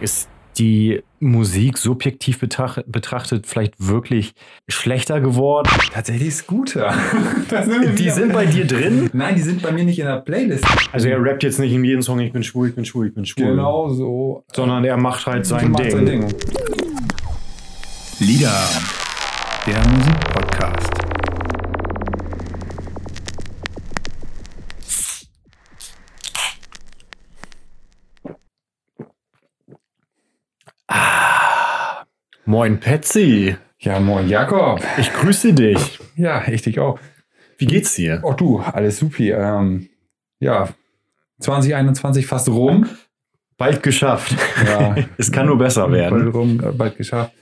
[0.00, 0.28] Ist
[0.58, 4.34] die Musik subjektiv betrachtet vielleicht wirklich
[4.68, 5.70] schlechter geworden?
[5.92, 6.94] Tatsächlich ist guter.
[7.98, 9.10] die sind bei dir drin?
[9.12, 10.64] Nein, die sind bei mir nicht in der Playlist.
[10.92, 13.14] Also er rappt jetzt nicht in jedem Song, ich bin schwul, ich bin schwul, ich
[13.14, 13.46] bin schwul.
[13.46, 14.44] Genau so.
[14.52, 15.92] Sondern er macht halt sein, macht Ding.
[15.92, 16.34] sein Ding.
[18.18, 18.68] Lieder,
[19.66, 20.09] der Musikpodcast.
[32.50, 33.54] Moin Patsy.
[33.78, 34.80] Ja, moin Jakob.
[34.98, 36.00] Ich grüße dich.
[36.16, 36.98] Ja, ich dich auch.
[37.58, 38.18] Wie geht's dir?
[38.24, 39.30] Oh du, alles supi.
[39.30, 39.88] Ähm,
[40.40, 40.68] ja,
[41.38, 42.88] 2021 fast rum.
[43.56, 44.34] Bald geschafft.
[44.66, 44.96] Ja.
[45.16, 46.24] es kann nur besser werden.
[46.24, 47.32] Bald rum, äh, bald geschafft.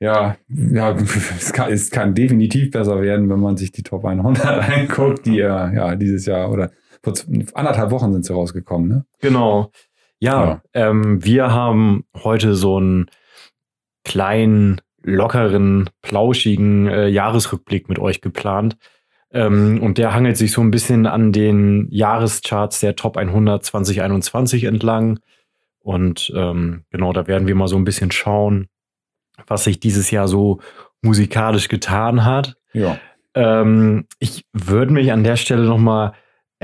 [0.00, 0.92] Ja, ja
[1.38, 5.40] es, kann, es kann definitiv besser werden, wenn man sich die Top 100 anguckt, die
[5.40, 6.70] äh, ja dieses Jahr oder
[7.02, 7.12] vor
[7.52, 8.88] anderthalb Wochen sind sie rausgekommen.
[8.88, 9.04] Ne?
[9.20, 9.70] Genau.
[10.20, 10.62] Ja, ja.
[10.72, 13.10] Ähm, wir haben heute so ein
[14.04, 18.76] kleinen, lockeren, plauschigen äh, Jahresrückblick mit euch geplant.
[19.32, 24.64] Ähm, und der hangelt sich so ein bisschen an den Jahrescharts der Top 100 2021
[24.64, 25.18] entlang.
[25.80, 28.68] Und ähm, genau, da werden wir mal so ein bisschen schauen,
[29.46, 30.60] was sich dieses Jahr so
[31.02, 32.56] musikalisch getan hat.
[32.72, 32.98] Ja.
[33.34, 36.14] Ähm, ich würde mich an der Stelle noch mal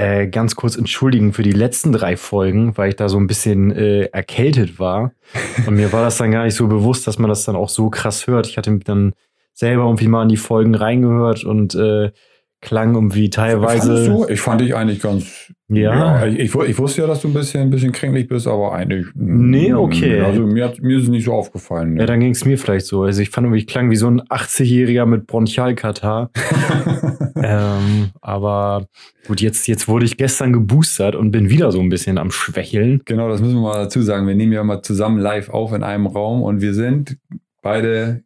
[0.00, 3.70] äh, ganz kurz entschuldigen für die letzten drei Folgen, weil ich da so ein bisschen
[3.70, 5.12] äh, erkältet war.
[5.66, 7.90] Und mir war das dann gar nicht so bewusst, dass man das dann auch so
[7.90, 8.46] krass hört.
[8.46, 9.12] Ich hatte dann
[9.52, 12.12] selber irgendwie mal in die Folgen reingehört und äh,
[12.60, 14.06] klang irgendwie teilweise.
[14.06, 14.26] Du?
[14.28, 15.52] Ich fand dich eigentlich ganz.
[15.68, 16.24] Ja.
[16.24, 19.06] ja ich, ich, wusste ja, dass du ein bisschen, ein bisschen kränklich bist, aber eigentlich.
[19.14, 20.20] Nee, okay.
[20.20, 21.94] Also mir, mir ist es nicht so aufgefallen.
[21.94, 22.00] Ne?
[22.00, 23.02] Ja, dann ging es mir vielleicht so.
[23.02, 26.30] Also ich fand irgendwie, ich klang wie so ein 80-Jähriger mit Bronchialkatar.
[27.36, 28.86] ähm, aber
[29.26, 33.00] gut, jetzt, jetzt wurde ich gestern geboostert und bin wieder so ein bisschen am Schwächeln.
[33.04, 34.26] Genau, das müssen wir mal dazu sagen.
[34.26, 37.16] Wir nehmen ja mal zusammen live auf in einem Raum und wir sind
[37.62, 38.24] beide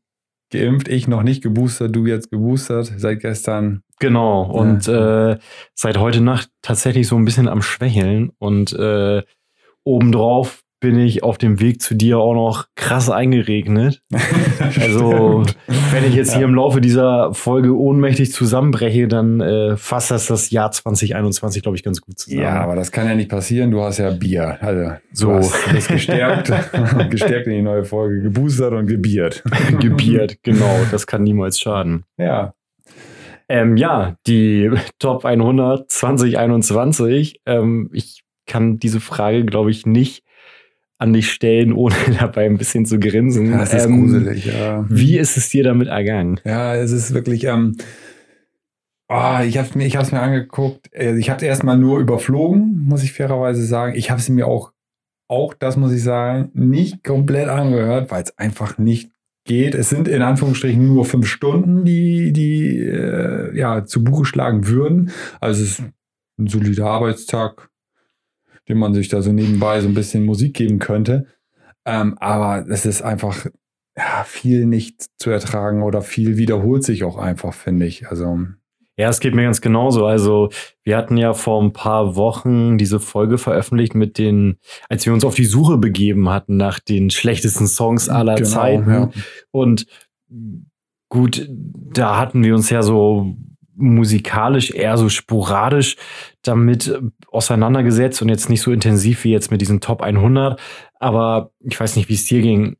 [0.54, 3.82] geimpft, ich noch nicht geboostert, du jetzt geboostert seit gestern.
[4.00, 5.32] Genau, und ja.
[5.32, 5.38] äh,
[5.74, 9.22] seit heute Nacht tatsächlich so ein bisschen am Schwächeln und äh,
[9.84, 14.02] obendrauf bin ich auf dem Weg zu dir auch noch krass eingeregnet.
[14.78, 15.42] also,
[15.90, 16.36] wenn ich jetzt ja.
[16.36, 21.78] hier im Laufe dieser Folge ohnmächtig zusammenbreche, dann äh, fasst das das Jahr 2021, glaube
[21.78, 22.42] ich, ganz gut zusammen.
[22.42, 23.70] Ja, aber das kann ja nicht passieren.
[23.70, 24.58] Du hast ja Bier.
[24.60, 25.50] Also, so.
[25.68, 26.52] Du bist gestärkt,
[27.10, 29.42] gestärkt in die neue Folge, geboostert und gebiert.
[29.80, 30.80] gebiert, genau.
[30.90, 32.04] Das kann niemals schaden.
[32.18, 32.52] Ja.
[33.48, 37.40] Ähm, ja, die Top 100 2021.
[37.46, 40.23] Ähm, ich kann diese Frage, glaube ich, nicht
[41.04, 43.52] an dich stellen, ohne dabei ein bisschen zu grinsen.
[43.52, 44.84] das ist ähm, gruselig, ja.
[44.88, 46.40] Wie ist es dir damit ergangen?
[46.44, 47.76] Ja, es ist wirklich, ähm,
[49.08, 50.92] oh, ich habe es mir, mir angeguckt.
[50.92, 53.94] Äh, ich habe es erstmal nur überflogen, muss ich fairerweise sagen.
[53.96, 54.72] Ich habe es mir auch,
[55.28, 59.10] auch das muss ich sagen, nicht komplett angehört, weil es einfach nicht
[59.44, 59.74] geht.
[59.74, 65.10] Es sind in Anführungsstrichen nur fünf Stunden, die, die äh, ja, zu Buche schlagen würden.
[65.40, 65.82] Also es ist
[66.38, 67.70] ein solider Arbeitstag
[68.68, 71.26] dem man sich da so nebenbei so ein bisschen Musik geben könnte.
[71.84, 73.46] Ähm, aber es ist einfach
[73.96, 78.08] ja, viel nicht zu ertragen oder viel wiederholt sich auch einfach, finde ich.
[78.08, 78.38] Also.
[78.96, 80.06] Ja, es geht mir ganz genauso.
[80.06, 80.50] Also,
[80.84, 84.58] wir hatten ja vor ein paar Wochen diese Folge veröffentlicht mit den,
[84.88, 88.90] als wir uns auf die Suche begeben hatten nach den schlechtesten Songs aller genau, Zeiten.
[88.90, 89.10] Ja.
[89.50, 89.86] Und
[91.08, 93.36] gut, da hatten wir uns ja so
[93.76, 95.96] musikalisch eher so sporadisch
[96.42, 100.60] damit äh, auseinandergesetzt und jetzt nicht so intensiv wie jetzt mit diesen Top 100.
[100.98, 102.76] Aber ich weiß nicht, wie es dir ging.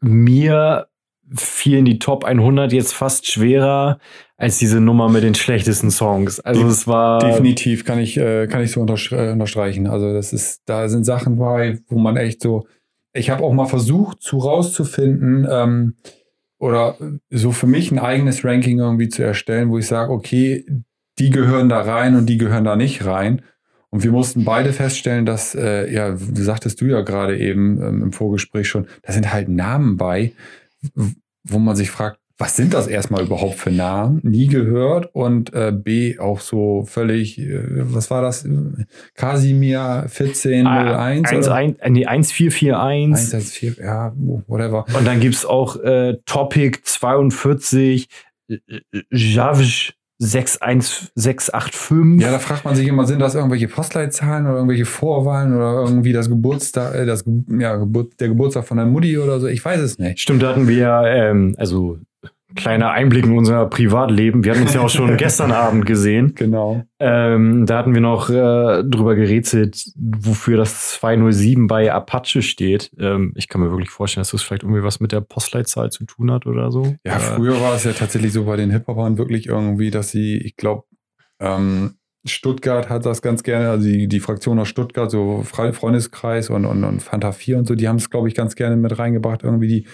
[0.00, 0.88] Mir
[1.34, 3.98] fielen die Top 100 jetzt fast schwerer
[4.36, 6.40] als diese Nummer mit den schlechtesten Songs.
[6.40, 9.86] Also es war definitiv kann ich äh, kann ich so äh, unterstreichen.
[9.86, 12.66] Also das ist da sind Sachen bei, wo man echt so.
[13.12, 15.46] Ich habe auch mal versucht, zu rauszufinden.
[15.50, 15.94] Ähm,
[16.58, 16.96] oder
[17.30, 20.66] so für mich ein eigenes Ranking irgendwie zu erstellen, wo ich sage, okay,
[21.18, 23.42] die gehören da rein und die gehören da nicht rein.
[23.90, 28.12] Und wir mussten beide feststellen, dass, äh, ja, sagtest du ja gerade eben ähm, im
[28.12, 30.32] Vorgespräch schon, da sind halt Namen bei,
[31.44, 34.20] wo man sich fragt, was sind das erstmal überhaupt für Namen?
[34.22, 37.60] Nie gehört und äh, B auch so völlig, äh,
[37.92, 38.46] was war das?
[39.14, 40.66] Casimir 1401?
[40.66, 41.04] Ah,
[41.34, 43.34] 1, 1, nee, 1441.
[43.34, 44.12] 114, ja,
[44.46, 44.86] whatever.
[44.96, 48.08] Und dann gibt es auch äh, Topic 42,
[49.10, 52.20] Javj 61685.
[52.20, 56.12] Ja, da fragt man sich immer, sind das irgendwelche Postleitzahlen oder irgendwelche Vorwahlen oder irgendwie
[56.12, 59.46] das Geburtstag, äh, das, ja, Geburt, der Geburtstag von der Mutti oder so?
[59.46, 60.20] Ich weiß es nicht.
[60.20, 61.98] Stimmt, da hatten wir, ähm, also
[62.58, 64.44] kleiner Einblick in unser Privatleben.
[64.44, 66.34] Wir hatten uns ja auch schon gestern Abend gesehen.
[66.34, 66.84] Genau.
[66.98, 72.90] Ähm, da hatten wir noch äh, drüber gerätselt, wofür das 207 bei Apache steht.
[72.98, 76.04] Ähm, ich kann mir wirklich vorstellen, dass das vielleicht irgendwie was mit der Postleitzahl zu
[76.04, 76.96] tun hat oder so.
[77.04, 80.36] Ja, äh, früher war es ja tatsächlich so bei den Hip-Hopern wirklich irgendwie, dass sie,
[80.38, 80.84] ich glaube,
[81.40, 81.94] ähm,
[82.24, 86.84] Stuttgart hat das ganz gerne, also die, die Fraktion aus Stuttgart, so Freundeskreis und, und,
[86.84, 89.68] und Fanta 4 und so, die haben es, glaube ich, ganz gerne mit reingebracht, irgendwie
[89.68, 89.86] die,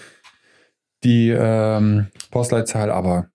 [1.05, 3.29] die ähm, Postleitzahl, aber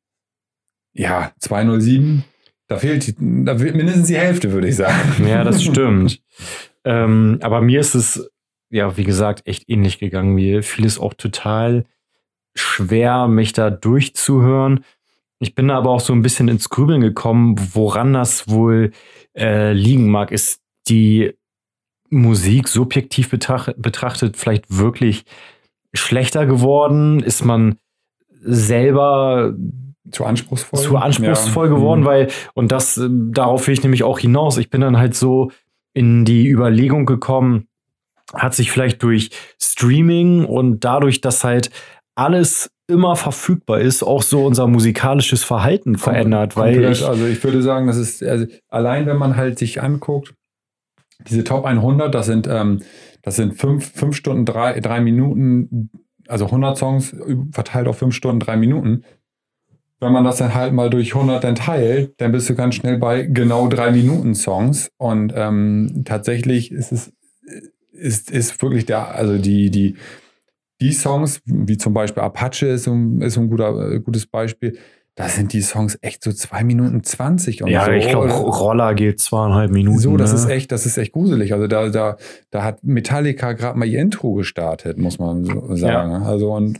[0.92, 2.24] ja, 207,
[2.66, 5.26] da fehlt, da fehlt mindestens die Hälfte, würde ich sagen.
[5.26, 6.20] Ja, das stimmt.
[6.84, 8.30] ähm, aber mir ist es,
[8.70, 10.34] ja, wie gesagt, echt ähnlich gegangen.
[10.34, 11.84] Mir fiel es auch total
[12.54, 14.84] schwer, mich da durchzuhören.
[15.38, 18.92] Ich bin da aber auch so ein bisschen ins Grübeln gekommen, woran das wohl
[19.34, 20.32] äh, liegen mag.
[20.32, 21.32] Ist die
[22.10, 25.24] Musik subjektiv betracht, betrachtet vielleicht wirklich
[25.94, 27.20] schlechter geworden?
[27.20, 27.76] Ist man
[28.42, 29.54] selber
[30.10, 31.74] zu anspruchsvoll, zu anspruchsvoll ja.
[31.74, 32.06] geworden, mhm.
[32.06, 34.58] weil, und das, darauf will ich nämlich auch hinaus.
[34.58, 35.50] Ich bin dann halt so
[35.92, 37.68] in die Überlegung gekommen,
[38.34, 41.70] hat sich vielleicht durch Streaming und dadurch, dass halt
[42.14, 46.54] alles immer verfügbar ist, auch so unser musikalisches Verhalten verändert.
[46.54, 46.76] Komplett.
[46.76, 50.34] Weil ich, also ich würde sagen, das ist, also allein wenn man halt sich anguckt,
[51.28, 52.82] diese Top 100, das sind, ähm,
[53.22, 55.90] das sind fünf, fünf Stunden, drei, drei Minuten,
[56.28, 57.14] also 100 Songs
[57.52, 59.04] verteilt auf fünf Stunden, drei Minuten.
[59.98, 62.98] Wenn man das dann halt mal durch 100 dann teilt, dann bist du ganz schnell
[62.98, 64.90] bei genau drei Minuten Songs.
[64.96, 67.12] Und ähm, tatsächlich ist es
[68.00, 69.96] ist, ist wirklich der, also die, die,
[70.80, 74.78] die Songs, wie zum Beispiel Apache ist ein, ist ein guter, äh, gutes Beispiel,
[75.16, 77.90] da sind die Songs echt so zwei Minuten zwanzig und ja, so.
[77.90, 79.98] ich glaube, Roller geht zweieinhalb Minuten.
[79.98, 80.38] So, das ne?
[80.38, 81.52] ist echt, das ist echt gruselig.
[81.52, 82.16] Also da, da,
[82.50, 86.12] da hat Metallica gerade mal ihr Intro gestartet, muss man so sagen.
[86.12, 86.22] Ja.
[86.22, 86.78] Also und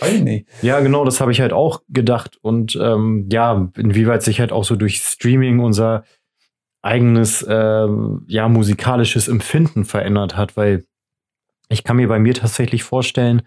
[0.00, 0.48] weiß ich nicht.
[0.60, 2.36] Ja, genau, das habe ich halt auch gedacht.
[2.42, 6.04] Und ähm, ja, inwieweit sich halt auch so durch Streaming unser
[6.82, 7.88] eigenes, äh,
[8.26, 10.84] ja, musikalisches Empfinden verändert hat, weil
[11.68, 13.42] ich kann mir bei mir tatsächlich vorstellen,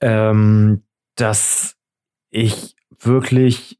[0.00, 0.82] ähm,
[1.16, 1.76] dass
[2.30, 3.78] ich wirklich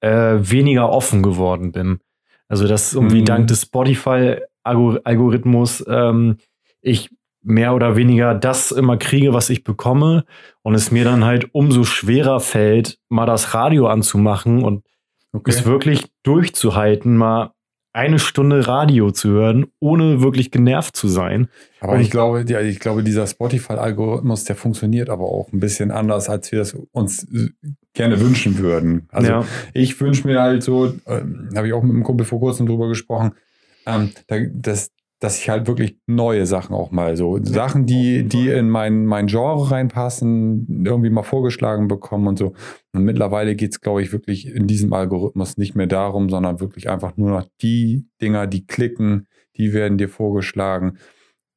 [0.00, 2.00] äh, weniger offen geworden bin.
[2.48, 3.26] Also dass irgendwie mhm.
[3.26, 6.38] dank des Spotify-Algorithmus ähm,
[6.80, 7.10] ich
[7.42, 10.24] mehr oder weniger das immer kriege, was ich bekomme
[10.62, 14.84] und es mir dann halt umso schwerer fällt, mal das Radio anzumachen und
[15.32, 15.50] okay.
[15.50, 17.52] es wirklich durchzuhalten, mal
[17.92, 21.48] eine Stunde Radio zu hören, ohne wirklich genervt zu sein.
[21.80, 25.90] Aber und ich glaube, ja, ich glaube, dieser Spotify-Algorithmus, der funktioniert aber auch ein bisschen
[25.90, 27.26] anders, als wir es uns
[27.94, 29.08] gerne wünschen würden.
[29.10, 29.44] Also ja.
[29.74, 31.22] ich wünsche mir halt so, äh,
[31.56, 33.32] habe ich auch mit einem Kumpel vor kurzem drüber gesprochen,
[33.86, 34.90] ähm, da, das,
[35.20, 39.26] dass ich halt wirklich neue Sachen auch mal so, Sachen, die, die in mein, mein
[39.26, 42.54] Genre reinpassen, irgendwie mal vorgeschlagen bekommen und so.
[42.92, 46.88] Und mittlerweile geht es, glaube ich, wirklich in diesem Algorithmus nicht mehr darum, sondern wirklich
[46.88, 49.26] einfach nur noch die Dinger, die klicken,
[49.56, 50.96] die werden dir vorgeschlagen.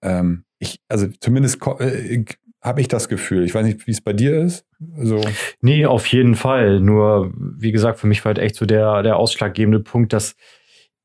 [0.01, 2.25] Ähm, ich, also zumindest äh,
[2.63, 3.43] habe ich das Gefühl.
[3.43, 4.65] Ich weiß nicht, wie es bei dir ist.
[4.97, 5.21] So.
[5.61, 6.79] Nee, auf jeden Fall.
[6.79, 10.35] Nur, wie gesagt, für mich war halt echt so der, der ausschlaggebende Punkt, dass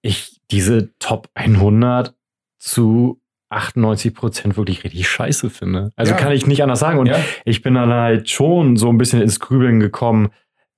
[0.00, 2.14] ich diese Top 100
[2.58, 3.20] zu
[3.50, 5.90] 98 Prozent wirklich richtig scheiße finde.
[5.96, 6.18] Also ja.
[6.18, 6.98] kann ich nicht anders sagen.
[6.98, 7.18] Und ja.
[7.44, 10.30] ich bin dann halt schon so ein bisschen ins Grübeln gekommen,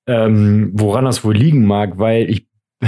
[0.06, 2.46] ähm, woran das wohl liegen mag, weil ich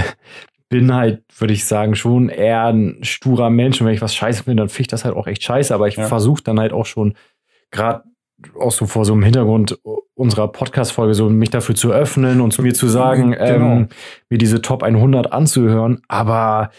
[0.69, 3.79] bin halt, würde ich sagen, schon eher ein sturer Mensch.
[3.79, 5.75] Und wenn ich was scheiße finde, dann finde ich das halt auch echt scheiße.
[5.75, 6.07] Aber ich ja.
[6.07, 7.13] versuche dann halt auch schon,
[7.73, 8.03] gerade
[8.59, 9.77] auch so vor so einem Hintergrund
[10.15, 13.43] unserer Podcast-Folge, so mich dafür zu öffnen und zu mir zu sagen, genau.
[13.43, 13.87] ähm,
[14.29, 16.01] mir diese Top 100 anzuhören.
[16.07, 16.69] Aber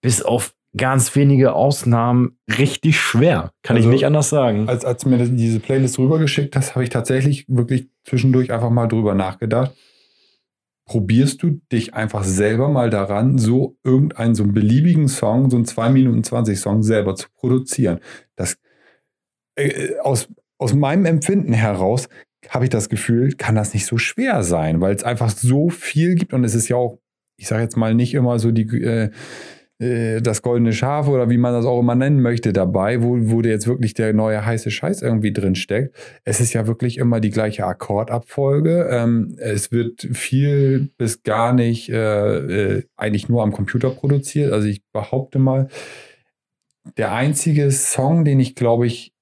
[0.00, 3.52] bis auf ganz wenige Ausnahmen richtig schwer.
[3.62, 4.68] Kann also, ich nicht anders sagen.
[4.68, 8.86] Als, als du mir diese Playlist rübergeschickt hast, habe ich tatsächlich wirklich zwischendurch einfach mal
[8.86, 9.72] drüber nachgedacht.
[10.86, 15.66] Probierst du dich einfach selber mal daran, so irgendeinen so einen beliebigen Song, so einen
[15.66, 17.98] 2 Minuten 20 Song selber zu produzieren?
[18.36, 18.56] Das
[19.56, 22.08] äh, aus, aus meinem Empfinden heraus
[22.48, 26.14] habe ich das Gefühl, kann das nicht so schwer sein, weil es einfach so viel
[26.14, 26.98] gibt und es ist ja auch,
[27.36, 29.10] ich sage jetzt mal nicht immer so die äh,
[29.80, 33.42] äh, das goldene Schaf oder wie man das auch immer nennen möchte dabei, wo, wo
[33.42, 35.94] der jetzt wirklich der neue heiße Scheiß irgendwie drin steckt.
[36.24, 38.88] Es ist ja wirklich immer die gleiche Akkordabfolge.
[38.90, 44.52] Ähm, es wird viel bis gar nicht äh, äh, eigentlich nur am Computer produziert.
[44.52, 45.68] Also ich behaupte mal,
[46.96, 49.12] der einzige Song, den ich glaube ich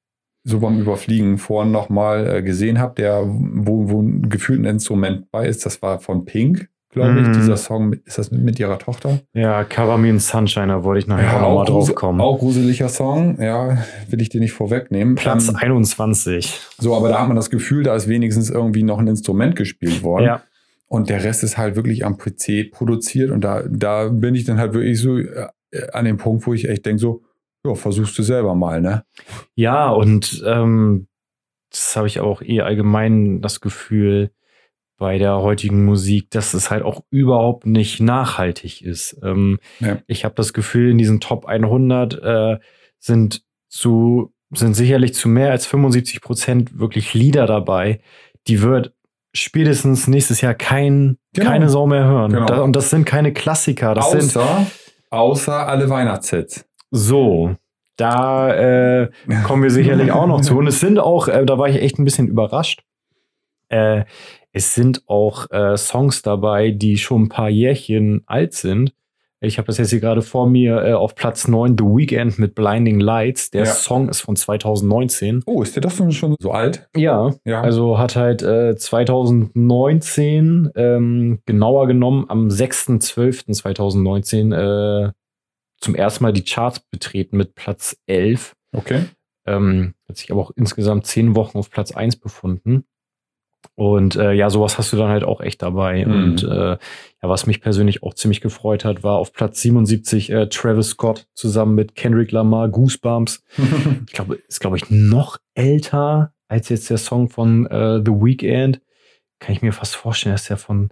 [0.49, 5.31] so beim Überfliegen vorhin nochmal äh, gesehen habe, der wo, wo ein gefühlt ein Instrument
[5.31, 7.29] bei ist, das war von Pink glaube ich.
[7.29, 7.33] Mm.
[7.35, 9.21] Dieser Song, ist das mit ihrer Tochter?
[9.35, 12.21] Ja, Cover Me in Sunshine, da wollte ich nachher ja, auch nochmal drauf kommen.
[12.21, 15.15] Auch gruseliger Song, ja, will ich dir nicht vorwegnehmen.
[15.15, 16.59] Platz ähm, 21.
[16.79, 20.03] So, aber da hat man das Gefühl, da ist wenigstens irgendwie noch ein Instrument gespielt
[20.03, 20.25] worden.
[20.25, 20.43] Ja.
[20.89, 24.59] und der Rest ist halt wirklich am PC produziert und da, da bin ich dann
[24.59, 25.49] halt wirklich so äh,
[25.93, 27.23] an dem Punkt, wo ich echt denke so,
[27.67, 29.05] ja, versuchst du selber mal, ne?
[29.55, 31.09] Ja, und ähm,
[31.71, 34.31] das habe ich auch eh allgemein das Gefühl
[34.99, 39.19] bei der heutigen Musik, dass es halt auch überhaupt nicht nachhaltig ist.
[39.23, 39.99] Ähm, ja.
[40.07, 42.59] Ich habe das Gefühl, in diesen Top 100 äh,
[42.99, 48.01] sind zu sind sicherlich zu mehr als 75 Prozent wirklich Lieder dabei,
[48.47, 48.93] die wird
[49.33, 51.51] spätestens nächstes Jahr kein, genau.
[51.51, 52.33] keine Sau mehr hören.
[52.33, 52.63] Genau.
[52.63, 53.95] Und das sind keine Klassiker.
[53.95, 54.67] Das außer, sind,
[55.11, 56.65] außer alle Weihnachtshits.
[56.97, 57.55] So,
[57.97, 59.11] da äh,
[59.45, 60.57] kommen wir sicherlich auch noch zu.
[60.57, 62.85] Und es sind auch, äh, da war ich echt ein bisschen überrascht.
[63.69, 64.05] Äh,
[64.53, 68.95] es sind auch äh, Songs dabei, die schon ein paar Jährchen alt sind.
[69.41, 72.55] Ich habe das jetzt hier gerade vor mir äh, auf Platz 9, The Weekend mit
[72.55, 73.51] Blinding Lights.
[73.51, 73.71] Der ja.
[73.71, 75.43] Song ist von 2019.
[75.45, 76.89] Oh, ist der doch schon so alt?
[76.97, 77.61] Ja, ja.
[77.61, 85.13] also hat halt äh, 2019, ähm, genauer genommen am 6.12.2019 äh,
[85.81, 88.55] zum ersten Mal die Charts betreten mit Platz 11.
[88.73, 89.05] Okay.
[89.47, 92.85] Ähm, hat sich aber auch insgesamt zehn Wochen auf Platz 1 befunden.
[93.75, 96.05] Und äh, ja, sowas hast du dann halt auch echt dabei.
[96.05, 96.13] Mhm.
[96.13, 96.79] Und äh, ja,
[97.23, 101.75] was mich persönlich auch ziemlich gefreut hat, war auf Platz 77 äh, Travis Scott zusammen
[101.75, 103.43] mit Kendrick Lamar, Goosebumps.
[104.07, 108.81] ich glaube, ist, glaube ich, noch älter als jetzt der Song von äh, The Weeknd.
[109.41, 110.91] Kann ich mir fast vorstellen, dass der von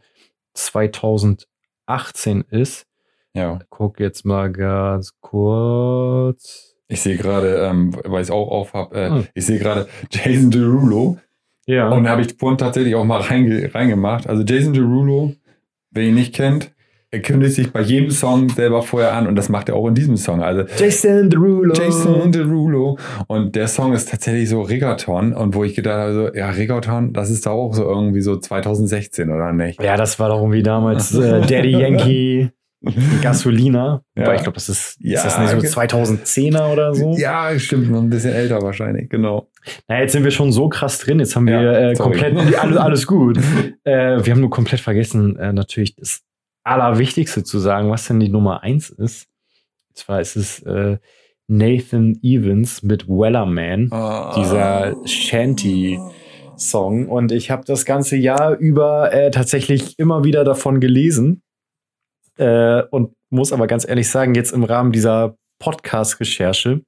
[0.54, 2.86] 2018 ist.
[3.34, 3.58] Ja.
[3.68, 6.76] Guck jetzt mal ganz kurz.
[6.88, 9.26] Ich sehe gerade, ähm, weil ich es auch auf habe, äh, hm.
[9.34, 11.18] ich sehe gerade Jason Derulo
[11.66, 11.88] ja.
[11.88, 14.28] Und da habe ich vorhin tatsächlich auch mal reinge reingemacht.
[14.28, 15.32] Also Jason Derulo,
[15.90, 16.72] wer ihn nicht kennt,
[17.10, 19.94] er kündigt sich bei jedem Song selber vorher an und das macht er auch in
[19.94, 20.42] diesem Song.
[20.42, 21.72] Also Jason Derulo.
[21.72, 22.98] Jason Derulo.
[23.28, 27.12] Und der Song ist tatsächlich so Reggaeton und wo ich gedacht habe, so, ja, Reggaeton,
[27.12, 29.80] das ist da auch so irgendwie so 2016 oder nicht?
[29.80, 32.50] Ja, das war doch irgendwie damals äh, Daddy Yankee.
[33.22, 34.02] Gasolina.
[34.16, 34.26] Ja.
[34.26, 37.16] Weil ich glaube, das ist, ja, ist das nicht so 2010er oder so.
[37.16, 39.48] Ja, stimmt, noch ein bisschen älter wahrscheinlich, genau.
[39.88, 41.20] Na, jetzt sind wir schon so krass drin.
[41.20, 43.38] Jetzt haben ja, wir äh, komplett alles, alles gut.
[43.84, 46.22] äh, wir haben nur komplett vergessen, äh, natürlich das
[46.64, 49.26] Allerwichtigste zu sagen, was denn die Nummer eins ist.
[49.88, 50.98] Und zwar ist es äh,
[51.46, 54.32] Nathan Evans mit Wellerman, oh.
[54.36, 57.08] dieser Shanty-Song.
[57.08, 61.42] Und ich habe das ganze Jahr über äh, tatsächlich immer wieder davon gelesen
[62.36, 66.82] äh, und muss aber ganz ehrlich sagen, jetzt im Rahmen dieser Podcast-Recherche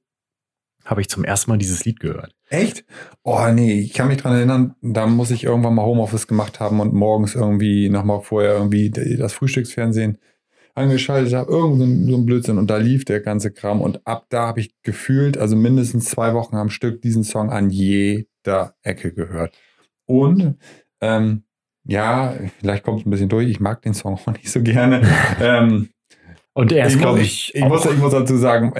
[0.85, 2.33] habe ich zum ersten Mal dieses Lied gehört.
[2.49, 2.85] Echt?
[3.23, 6.79] Oh nee, ich kann mich dran erinnern, da muss ich irgendwann mal Homeoffice gemacht haben
[6.79, 10.17] und morgens irgendwie nochmal vorher irgendwie das Frühstücksfernsehen
[10.75, 14.05] angeschaltet habe, irgend so ein, so ein Blödsinn und da lief der ganze Kram und
[14.05, 18.75] ab da habe ich gefühlt, also mindestens zwei Wochen am Stück diesen Song an jeder
[18.83, 19.57] Ecke gehört.
[20.05, 20.57] Und
[21.01, 21.43] ähm,
[21.87, 23.49] ja, vielleicht kommt es ein bisschen durch.
[23.49, 25.01] Ich mag den Song auch nicht so gerne.
[25.41, 25.89] ähm,
[26.53, 27.53] und er ist, glaube ich.
[27.53, 28.73] Ich, ich, muss, ich muss dazu sagen,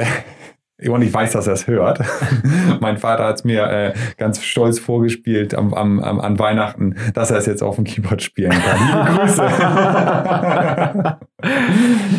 [0.86, 2.02] und ich weiß, dass er es hört.
[2.82, 7.32] mein Vater hat es mir äh, ganz stolz vorgespielt am, am, am, an Weihnachten, dass
[7.32, 8.80] er es jetzt auf dem Keyboard spielen kann.
[8.88, 9.42] Liebe Grüße.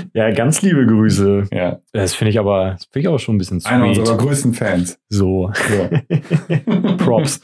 [0.15, 1.45] ja, ganz liebe Grüße.
[1.53, 1.79] Ja.
[1.93, 3.73] Das finde ich aber, das finde ich auch schon ein bisschen sweet.
[3.73, 4.99] Einer unserer größten Fans.
[5.09, 5.53] So.
[5.79, 5.91] Ja.
[6.97, 7.41] Props.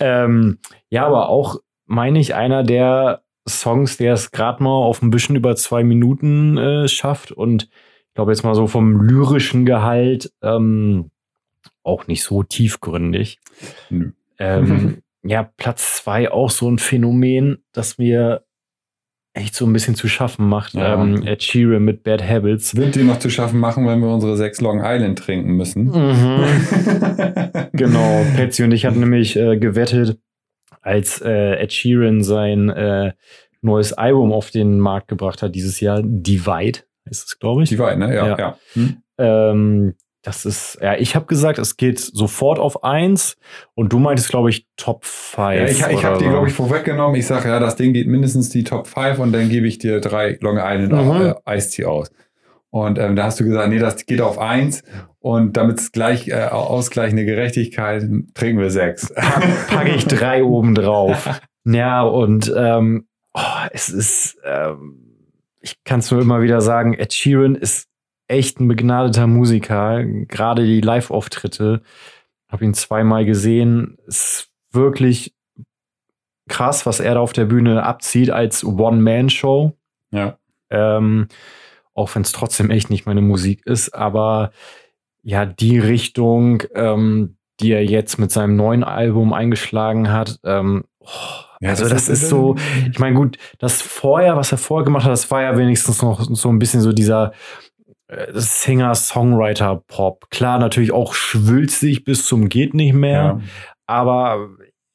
[0.00, 0.58] ähm,
[0.88, 1.58] ja, aber auch
[1.90, 6.56] meine ich, einer der Songs, der es gerade mal auf ein bisschen über zwei Minuten
[6.56, 11.10] äh, schafft und ich glaube jetzt mal so vom lyrischen Gehalt ähm,
[11.82, 13.40] auch nicht so tiefgründig.
[13.88, 14.12] Nö.
[14.38, 18.44] Ähm, ja, Platz zwei auch so ein Phänomen, das mir
[19.32, 20.74] echt so ein bisschen zu schaffen macht.
[20.74, 21.00] Ja.
[21.00, 22.76] Ähm, Ed Sheeran mit Bad Habits.
[22.76, 25.86] Wird dir noch zu schaffen machen, wenn wir unsere sechs Long Island trinken müssen.
[25.86, 26.44] Mhm.
[27.72, 28.24] genau.
[28.36, 30.18] Patsy und ich hatten nämlich äh, gewettet,
[30.80, 33.12] als äh, Ed Sheeran sein äh,
[33.62, 37.68] neues Album auf den Markt gebracht hat dieses Jahr, Divide, ist es, glaube ich.
[37.68, 38.14] Divide, ne?
[38.14, 38.38] Ja, ja.
[38.38, 38.58] ja.
[38.74, 38.96] Hm.
[39.18, 43.38] Ähm, das ist, ja, ich habe gesagt, es geht sofort auf 1
[43.74, 45.56] und du meintest, glaube ich, Top 5.
[45.56, 46.24] Ja, ich, ich habe so.
[46.24, 47.16] dir, glaube ich, vorweggenommen.
[47.16, 50.00] Ich sage, ja, das Ding geht mindestens die Top 5 und dann gebe ich dir
[50.00, 51.34] drei Long Island mhm.
[51.46, 52.10] äh, Ice-Tea aus.
[52.68, 54.84] Und ähm, da hast du gesagt, nee, das geht auf 1
[55.20, 58.02] und damit es gleich äh, ausgleichende Gerechtigkeit,
[58.34, 59.12] trinken wir sechs.
[59.14, 61.40] Packe ich drei oben drauf.
[61.64, 64.96] Ja, und ähm, oh, es ist, ähm,
[65.60, 67.86] ich kann es nur immer wieder sagen, Ed Sheeran ist
[68.28, 70.02] echt ein begnadeter Musiker.
[70.04, 71.82] Gerade die Live-Auftritte,
[72.48, 75.34] habe ihn zweimal gesehen, ist wirklich
[76.48, 79.76] krass, was er da auf der Bühne abzieht als One-Man-Show.
[80.12, 80.38] Ja.
[80.70, 81.28] Ähm,
[81.94, 84.52] auch wenn es trotzdem echt nicht meine Musik ist, aber
[85.22, 91.44] ja, die Richtung, ähm, die er jetzt mit seinem neuen Album eingeschlagen hat, ähm, Oh,
[91.60, 92.56] ja, also das, das ist, so,
[92.90, 96.20] ich meine, gut, das vorher, was er vorher gemacht hat, das war ja wenigstens noch
[96.20, 97.32] so ein bisschen so dieser
[98.08, 100.30] äh, Singer-Songwriter-Pop.
[100.30, 103.40] Klar, natürlich auch schwülzig bis zum geht nicht mehr, ja.
[103.86, 104.48] aber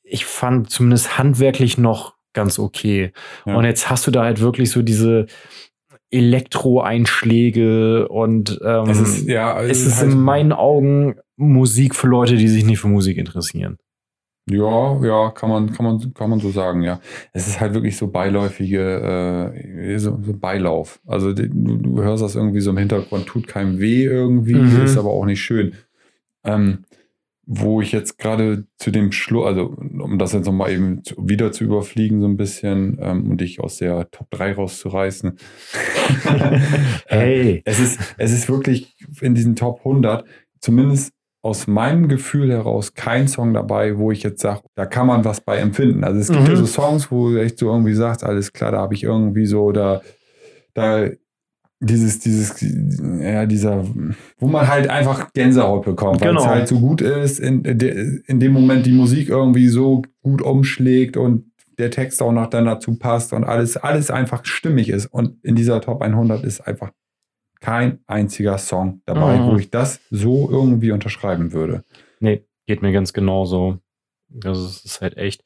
[0.04, 3.14] ich fand zumindest handwerklich noch ganz okay.
[3.46, 3.56] Ja.
[3.56, 5.26] Und jetzt hast du da halt wirklich so diese
[6.12, 12.08] Elektro-Einschläge und ähm, es ist, ja, es, es ist, halt in meinen Augen Musik für
[12.08, 13.78] Leute, die sich nicht für Musik interessieren.
[14.48, 17.00] Ja, ja, kann man, kann man, kann man so sagen, ja.
[17.34, 21.00] Es ist halt wirklich so beiläufige, äh, so, so Beilauf.
[21.08, 24.84] Also du, du, hörst das irgendwie so im Hintergrund, tut keinem weh irgendwie, mhm.
[24.84, 25.74] ist aber auch nicht schön.
[26.44, 26.86] Ähm,
[27.48, 31.64] wo ich jetzt gerade zu dem Schluss, also um das jetzt nochmal eben wieder zu
[31.64, 35.38] überfliegen, so ein bisschen ähm, und dich aus der Top 3 rauszureißen.
[37.08, 37.62] hey.
[37.66, 40.26] es, ist, es ist wirklich in diesen Top 100,
[40.60, 45.24] zumindest aus meinem Gefühl heraus, kein Song dabei, wo ich jetzt sage, da kann man
[45.26, 46.04] was bei empfinden.
[46.04, 46.48] Also es gibt mhm.
[46.48, 49.46] ja so Songs, wo du echt so irgendwie sagst, alles klar, da habe ich irgendwie
[49.46, 50.02] so, da,
[50.74, 51.08] da
[51.80, 52.62] dieses, dieses,
[53.22, 53.86] ja, dieser,
[54.38, 56.42] wo man halt einfach Gänsehaut bekommt, weil genau.
[56.42, 61.18] es halt so gut ist, in, in dem Moment die Musik irgendwie so gut umschlägt
[61.18, 65.08] und der Text auch noch dann dazu passt und alles, alles einfach stimmig ist.
[65.08, 66.92] Und in dieser Top 100 ist einfach
[67.60, 69.52] kein einziger Song dabei, mhm.
[69.52, 71.84] wo ich das so irgendwie unterschreiben würde.
[72.20, 73.80] Nee, geht mir ganz genauso.
[74.44, 75.44] Also es ist halt echt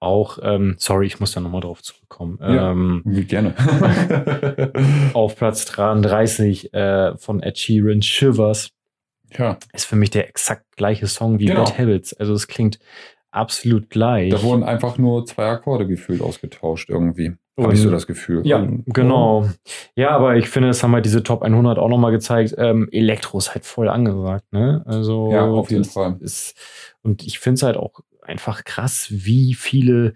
[0.00, 2.38] auch, ähm, sorry, ich muss da nochmal drauf zurückkommen.
[2.40, 3.54] Ja, ähm, gerne.
[5.12, 8.70] auf Platz 33 äh, von Ed Sheeran, Shivers.
[9.38, 9.58] Ja.
[9.72, 11.64] Ist für mich der exakt gleiche Song wie genau.
[11.64, 12.14] Bad Habits.
[12.14, 12.78] Also es klingt
[13.30, 14.30] absolut gleich.
[14.30, 17.34] Da wurden einfach nur zwei Akkorde gefühlt ausgetauscht irgendwie.
[17.58, 18.46] Habe ich so das Gefühl.
[18.46, 19.46] Ja, und, genau.
[19.94, 22.54] Ja, aber ich finde, das haben halt diese Top 100 auch nochmal gezeigt.
[22.56, 24.82] Ähm, Elektro ist halt voll angesagt, ne?
[24.86, 26.16] Also, ja, auf jeden Fall.
[26.20, 26.56] Ist,
[27.02, 30.14] und ich finde es halt auch einfach krass, wie viele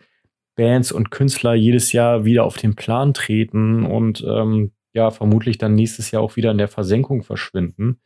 [0.56, 5.74] Bands und Künstler jedes Jahr wieder auf den Plan treten und ähm, ja, vermutlich dann
[5.74, 8.00] nächstes Jahr auch wieder in der Versenkung verschwinden.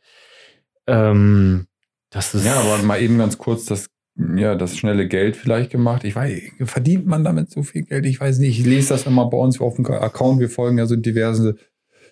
[0.87, 1.67] Ähm,
[2.09, 3.89] das ist ja, aber mal eben ganz kurz das,
[4.35, 6.03] ja, das schnelle Geld vielleicht gemacht.
[6.03, 8.07] Ich weiß, verdient man damit so viel Geld?
[8.07, 8.59] Ich weiß nicht.
[8.59, 10.39] Ich lese das immer bei uns auf dem Account.
[10.39, 11.57] Wir folgen ja so diverse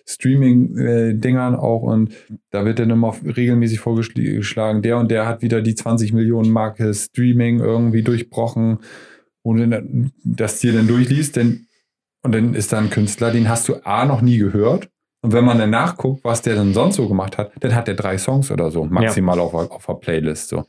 [0.08, 2.12] Streaming-Dingern auch und
[2.50, 6.94] da wird dann immer regelmäßig vorgeschlagen, der und der hat wieder die 20 Millionen Marke
[6.94, 8.78] Streaming irgendwie durchbrochen
[9.42, 11.66] und das dir dann durchliest, denn
[12.22, 14.88] und dann ist da ein Künstler, den hast du A noch nie gehört.
[15.20, 17.94] Und wenn man dann nachguckt, was der denn sonst so gemacht hat, dann hat der
[17.94, 19.42] drei Songs oder so, maximal ja.
[19.42, 20.48] auf, auf der Playlist.
[20.48, 20.64] So.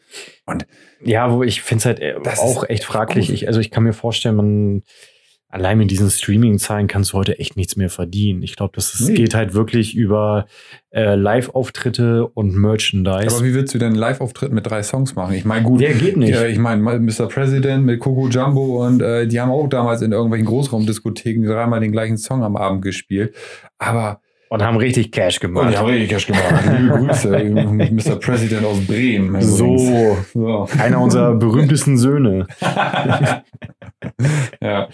[0.45, 0.65] Und
[1.03, 3.31] ja, wo ich finde es halt äh, auch echt fraglich.
[3.31, 4.83] Ich, also ich kann mir vorstellen, man
[5.49, 8.43] allein mit diesen Streaming-Zahlen kannst du heute echt nichts mehr verdienen.
[8.43, 9.15] Ich glaube, das nee.
[9.15, 10.45] geht halt wirklich über
[10.91, 13.35] äh, Live-Auftritte und Merchandise.
[13.35, 15.33] Aber wie willst du denn Live-Auftritt mit drei Songs machen?
[15.33, 15.81] Ich meine, gut.
[15.81, 16.29] Der geht nicht.
[16.29, 17.27] Ja, ich meine, Mr.
[17.27, 21.91] President mit Coco Jumbo und äh, die haben auch damals in irgendwelchen Großraumdiskotheken dreimal den
[21.91, 23.35] gleichen Song am Abend gespielt.
[23.79, 25.67] Aber und haben richtig Cash gemacht.
[25.67, 26.43] Und haben richtig Cash gemacht.
[26.75, 27.29] Liebe Grüße,
[28.09, 28.15] Mr.
[28.15, 29.39] President aus Bremen.
[29.41, 32.47] So, so, einer unserer berühmtesten Söhne.
[34.61, 34.89] ja.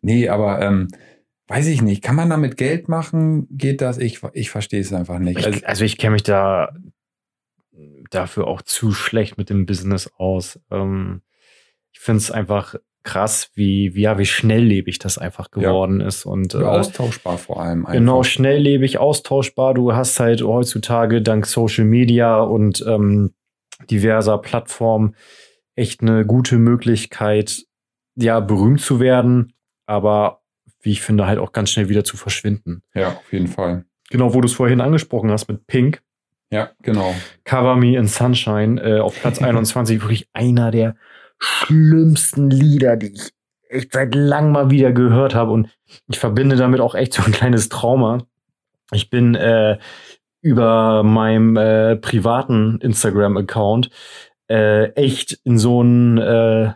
[0.00, 0.88] Nee, aber ähm,
[1.48, 2.02] weiß ich nicht.
[2.02, 3.46] Kann man damit Geld machen?
[3.50, 3.98] Geht das?
[3.98, 5.38] Ich, ich verstehe es einfach nicht.
[5.38, 6.70] Ich, also, also ich kenne mich da
[8.10, 10.60] dafür auch zu schlecht mit dem Business aus.
[10.70, 11.22] Ähm,
[11.92, 16.08] ich finde es einfach krass, wie, wie, ja, wie schnelllebig das einfach geworden ja.
[16.08, 16.26] ist.
[16.26, 17.86] Und, ja, äh, austauschbar vor allem.
[17.86, 17.92] Einfach.
[17.92, 19.74] Genau, schnelllebig, austauschbar.
[19.74, 23.32] Du hast halt heutzutage dank Social Media und ähm,
[23.90, 25.14] diverser Plattformen
[25.74, 27.64] echt eine gute Möglichkeit,
[28.16, 29.52] ja, berühmt zu werden
[29.86, 30.42] aber
[30.80, 32.82] wie ich finde, halt auch ganz schnell wieder zu verschwinden.
[32.94, 33.84] Ja, auf jeden Fall.
[34.10, 36.02] Genau, wo du es vorhin angesprochen hast mit Pink.
[36.50, 37.14] Ja, genau.
[37.44, 40.96] Cover Me in Sunshine äh, auf Platz 21, wirklich einer der
[41.38, 43.32] schlimmsten Lieder, die ich
[43.68, 45.50] echt seit langem mal wieder gehört habe.
[45.50, 45.68] Und
[46.08, 48.24] ich verbinde damit auch echt so ein kleines Trauma.
[48.92, 49.78] Ich bin äh,
[50.40, 53.90] über meinem äh, privaten Instagram-Account
[54.48, 56.72] äh, echt in so ein äh,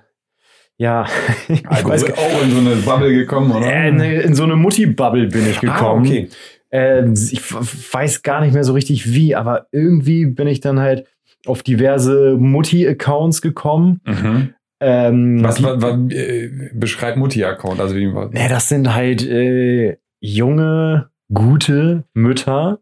[0.81, 1.05] ja,
[1.49, 3.71] ich also weiß auch in so eine Bubble gekommen, oder?
[3.71, 6.07] Äh, in, in so eine Mutti-Bubble bin ich ah, gekommen.
[6.07, 6.29] Ah, okay.
[6.71, 11.07] Äh, ich weiß gar nicht mehr so richtig wie, aber irgendwie bin ich dann halt
[11.45, 14.01] auf diverse Mutti-Accounts gekommen.
[14.07, 14.55] Mhm.
[14.81, 17.79] Ähm, was, was, was äh, beschreibt Mutti-Account?
[17.79, 18.31] Also wie was?
[18.31, 22.81] Nee, das sind halt äh, junge, gute Mütter,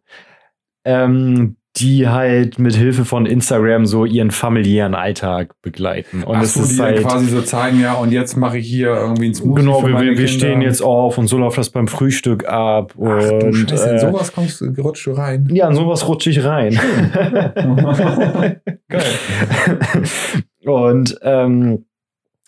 [0.85, 6.23] ähm, die halt mit Hilfe von Instagram so ihren familiären Alltag begleiten.
[6.23, 8.89] Und Ach so, ist die halt quasi so zeigen, ja, und jetzt mache ich hier
[8.89, 12.47] irgendwie ein Smoothie Genau, wir, wir stehen jetzt auf und so läuft das beim Frühstück
[12.47, 12.95] ab.
[12.97, 15.49] Ach, und, du Scheiße, in äh, sowas kommst rutschst du rein.
[15.53, 16.79] Ja, in sowas rutsche ich rein.
[18.89, 19.07] Geil.
[20.65, 21.85] und ähm,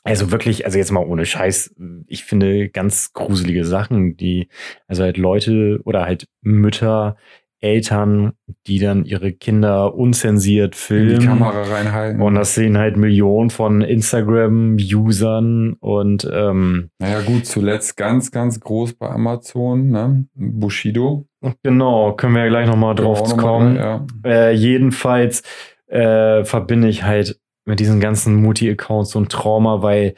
[0.02, 1.74] Also wirklich, also jetzt mal ohne Scheiß,
[2.06, 4.48] ich finde ganz gruselige Sachen, die,
[4.88, 7.16] also halt Leute oder halt Mütter,
[7.60, 8.32] Eltern,
[8.66, 11.20] die dann ihre Kinder unzensiert filmen.
[11.20, 12.22] Die Kamera reinhalten.
[12.22, 18.94] Und das sehen halt Millionen von Instagram-Usern und ähm, Naja, gut, zuletzt ganz, ganz groß
[18.94, 20.26] bei Amazon, ne?
[20.34, 21.26] Bushido.
[21.62, 23.76] genau, können wir ja gleich nochmal drauf noch mal, kommen.
[23.76, 24.06] Ja.
[24.24, 25.42] Äh, jedenfalls
[25.86, 30.14] äh, verbinde ich halt mit diesen ganzen Mutti-Accounts so ein Trauma, weil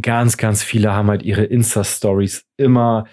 [0.00, 3.06] ganz, ganz viele haben halt ihre Insta-Stories immer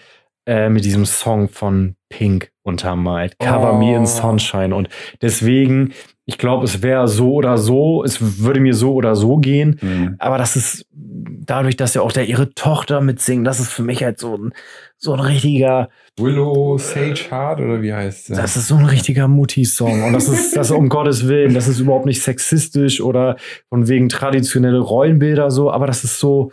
[0.47, 3.37] äh, mit diesem Song von Pink untermalt.
[3.37, 3.97] Cover Me Oh.
[3.97, 4.73] in Sunshine.
[4.73, 4.89] Und
[5.21, 5.93] deswegen,
[6.25, 9.77] ich glaube, es wäre so oder so, es würde mir so oder so gehen.
[9.79, 10.15] Hm.
[10.19, 14.03] Aber das ist dadurch, dass ja auch da ihre Tochter mitsingt, das ist für mich
[14.03, 14.53] halt so ein,
[14.97, 18.33] so ein richtiger, Willow Sage Heart oder wie heißt sie?
[18.35, 20.03] das ist so ein richtiger Mutti-Song.
[20.03, 23.35] Und das ist, das um Gottes Willen, das ist überhaupt nicht sexistisch oder
[23.69, 26.51] von wegen traditionelle Rollenbilder so, aber das ist so,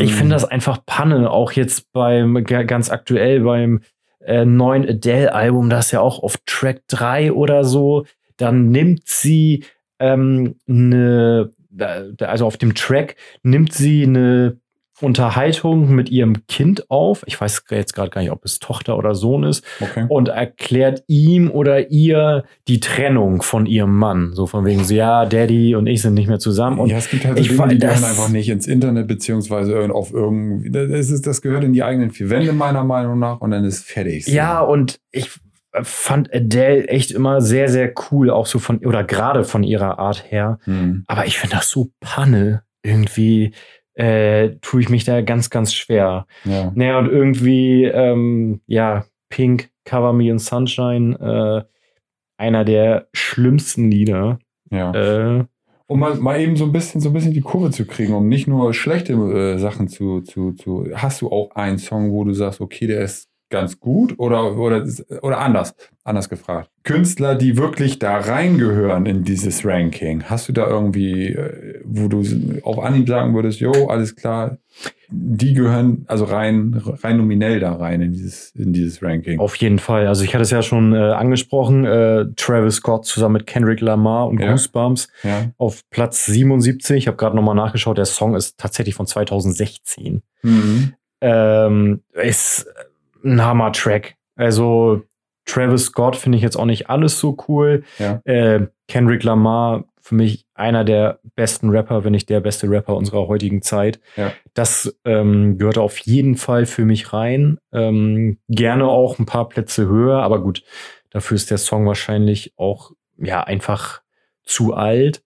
[0.00, 3.80] Ich finde das einfach Panne, auch jetzt beim, ga- ganz aktuell beim
[4.20, 8.04] äh, neuen Adele-Album, das ist ja auch auf Track 3 oder so,
[8.36, 9.64] dann nimmt sie
[9.98, 11.50] ähm, eine,
[12.20, 14.58] also auf dem Track nimmt sie eine
[15.02, 17.22] Unterhaltung mit ihrem Kind auf.
[17.26, 20.06] Ich weiß jetzt gerade gar nicht, ob es Tochter oder Sohn ist Okay.
[20.08, 24.32] und erklärt ihm oder ihr die Trennung von ihrem Mann.
[24.32, 26.78] So von wegen so, ja, Daddy und ich sind nicht mehr zusammen.
[26.78, 29.06] Und ja, es gibt halt so ich Dinge, fand die gehören einfach nicht ins Internet,
[29.06, 30.70] beziehungsweise auf irgendwie.
[30.70, 33.84] Das, ist, das gehört in die eigenen vier Wände, meiner Meinung nach, und dann ist
[33.84, 34.24] fertig.
[34.24, 34.32] so.
[34.32, 35.30] Ja, und ich
[35.82, 40.24] fand Adele echt immer sehr, sehr cool, auch so von, oder gerade von ihrer Art
[40.30, 40.58] her.
[40.64, 41.04] Hm.
[41.06, 42.62] Aber ich finde das so Panne.
[42.82, 43.52] Irgendwie
[43.96, 46.26] äh, tue ich mich da ganz, ganz schwer.
[46.44, 46.72] Ja.
[46.74, 51.64] Naja, und irgendwie, ähm, ja, Pink, Cover Me in Sunshine, äh,
[52.38, 54.38] einer der schlimmsten Lieder.
[54.70, 54.92] ja.
[54.92, 55.44] Äh,
[55.88, 58.28] Um mal, mal eben so ein bisschen so ein bisschen die Kurve zu kriegen, um
[58.28, 60.88] nicht nur schlechte äh, Sachen zu, zu, zu.
[60.94, 64.84] Hast du auch einen Song, wo du sagst, okay, der ist ganz gut oder, oder,
[65.22, 66.70] oder anders, anders gefragt.
[66.82, 72.22] Künstler, die wirklich da reingehören in dieses Ranking, hast du da irgendwie, äh, wo du
[72.62, 74.58] auf Anhieb sagen würdest, jo, alles klar,
[75.08, 79.38] die gehören also rein, rein nominell da rein in dieses, in dieses Ranking.
[79.38, 80.06] Auf jeden Fall.
[80.08, 84.28] Also ich hatte es ja schon äh, angesprochen, äh, Travis Scott zusammen mit Kendrick Lamar
[84.28, 84.50] und Ja.
[84.50, 85.52] Goosebumps Ja.
[85.58, 86.96] auf Platz 77.
[86.96, 90.22] Ich habe gerade nochmal nachgeschaut, der Song ist tatsächlich von 2016.
[90.42, 90.94] Mhm.
[91.22, 92.66] Ähm, ist
[93.26, 94.14] ein Hammer-Track.
[94.36, 95.02] Also
[95.44, 97.84] Travis Scott finde ich jetzt auch nicht alles so cool.
[97.98, 98.20] Ja.
[98.24, 103.26] Äh, Kendrick Lamar für mich einer der besten Rapper, wenn nicht der beste Rapper unserer
[103.26, 104.00] heutigen Zeit.
[104.16, 104.32] Ja.
[104.54, 107.58] Das ähm, gehört auf jeden Fall für mich rein.
[107.72, 110.62] Ähm, gerne auch ein paar Plätze höher, aber gut,
[111.10, 114.02] dafür ist der Song wahrscheinlich auch ja einfach
[114.44, 115.24] zu alt.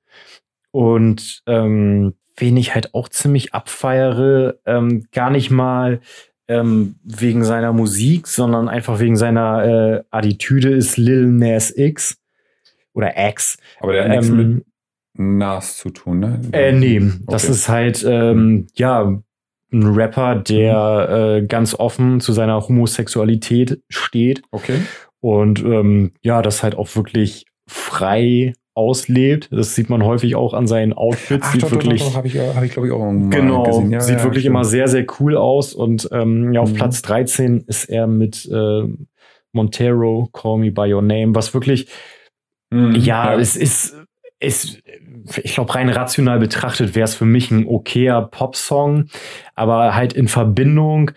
[0.71, 6.01] Und ähm, wen ich halt auch ziemlich abfeiere, ähm, gar nicht mal
[6.51, 12.19] ähm, wegen seiner Musik, sondern einfach wegen seiner äh, Attitüde ist Lil Nas X
[12.93, 13.57] oder X.
[13.81, 14.65] Aber der hat nichts Ähm, mit
[15.15, 16.41] Nas zu tun, ne?
[16.53, 17.53] Äh, nee, das Okay.
[17.53, 19.21] ist halt, ähm, ja,
[19.73, 24.81] ein Rapper, der äh, ganz offen zu seiner Homosexualität steht Okay.
[25.21, 29.49] und ähm, ja, das halt auch wirklich frei auslebt.
[29.53, 31.47] Das sieht man häufig auch an seinen Outfits.
[31.47, 33.91] Ach, sieht doch, wirklich, habe ich, hab ich glaube ich auch mal genau, gesehen.
[33.91, 34.55] Ja, sieht ja, wirklich stimmt.
[34.55, 35.75] immer sehr, sehr cool aus.
[35.75, 36.77] Und ähm, ja, auf Mhm.
[36.77, 38.83] Platz 13 ist er mit äh,
[39.53, 41.89] Montero, Call Me By Your Name, was wirklich
[42.71, 43.97] Mhm, ja, es ist,
[44.39, 44.81] ist
[45.43, 49.09] ich glaube, rein rational betrachtet wäre es für mich ein okayer Popsong,
[49.55, 51.11] aber halt in Verbindung,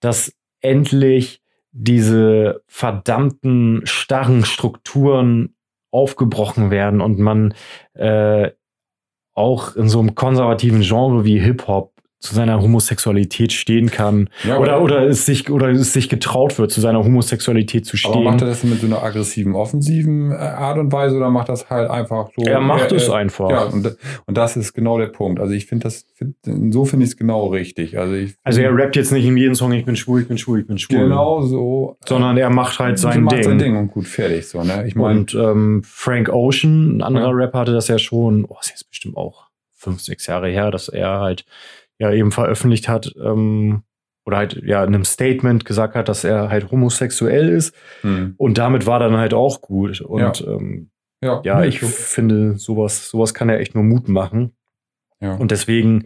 [0.00, 1.40] dass endlich
[1.72, 5.54] diese verdammten starren Strukturen
[5.90, 7.54] aufgebrochen werden und man
[7.94, 8.50] äh,
[9.34, 14.74] auch in so einem konservativen Genre wie Hip-Hop zu seiner Homosexualität stehen kann Ja, oder
[14.74, 18.24] aber- oder es sich oder es sich getraut wird zu seiner Homosexualität zu Aber stehen.
[18.24, 21.70] macht er das mit so einer aggressiven, offensiven äh, Art und Weise oder macht das
[21.70, 22.42] halt einfach so?
[22.44, 23.50] er macht äh, es äh, einfach.
[23.50, 25.38] Ja, und, und das ist genau der Punkt.
[25.40, 26.34] Also ich finde das, find,
[26.74, 27.96] so finde ich es genau richtig.
[27.98, 30.38] Also, ich Also er rappt jetzt nicht in jedem Song, ich bin schwul, ich bin
[30.38, 30.98] schwul, ich bin schwul.
[30.98, 31.96] Genau so.
[32.04, 33.44] Sondern er macht halt sein macht Ding.
[33.44, 34.84] sein Ding und gut, fertig so, ne?
[34.88, 37.34] Ich meine, Und ähm, Frank Ocean, ein anderer Ja.
[37.44, 39.46] Rapper, hatte das ja schon, oh, ist jetzt bestimmt auch
[39.80, 41.44] fünf, sechs Jahre her, dass er halt
[41.98, 43.82] ja eben veröffentlicht hat, ähm,
[44.24, 47.74] oder halt ja in einem Statement gesagt hat, dass er halt homosexuell ist.
[48.02, 50.00] hm, Und damit war dann halt auch gut.
[50.00, 50.46] Und Ja.
[50.46, 50.90] ähm,
[51.22, 54.54] ja, ja, ich finde, sowas, sowas kann ja echt nur Mut machen.
[55.20, 55.34] ja.
[55.34, 56.04] Und deswegen,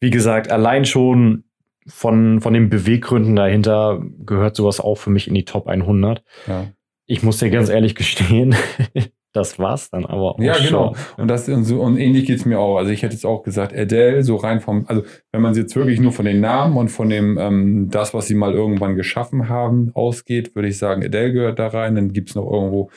[0.00, 1.44] wie gesagt, allein schon
[1.86, 6.24] von, von den Beweggründen dahinter gehört sowas auch für mich in die Top 100.
[6.46, 6.66] ja.
[7.06, 8.54] Ich muss dir ganz ehrlich gestehen,
[9.32, 10.94] das war's dann aber auch Ja, genau.
[10.94, 11.22] schon.
[11.22, 12.76] Und, das, und, so, und ähnlich geht's mir auch.
[12.76, 16.00] Also ich hätte jetzt auch gesagt, Adele, so rein vom, also wenn man jetzt wirklich
[16.00, 19.90] nur von den Namen und von dem, ähm, das, was sie mal irgendwann geschaffen haben,
[19.94, 21.94] ausgeht, würde ich sagen, Adele gehört da rein.
[21.94, 22.90] Dann gibt's noch irgendwo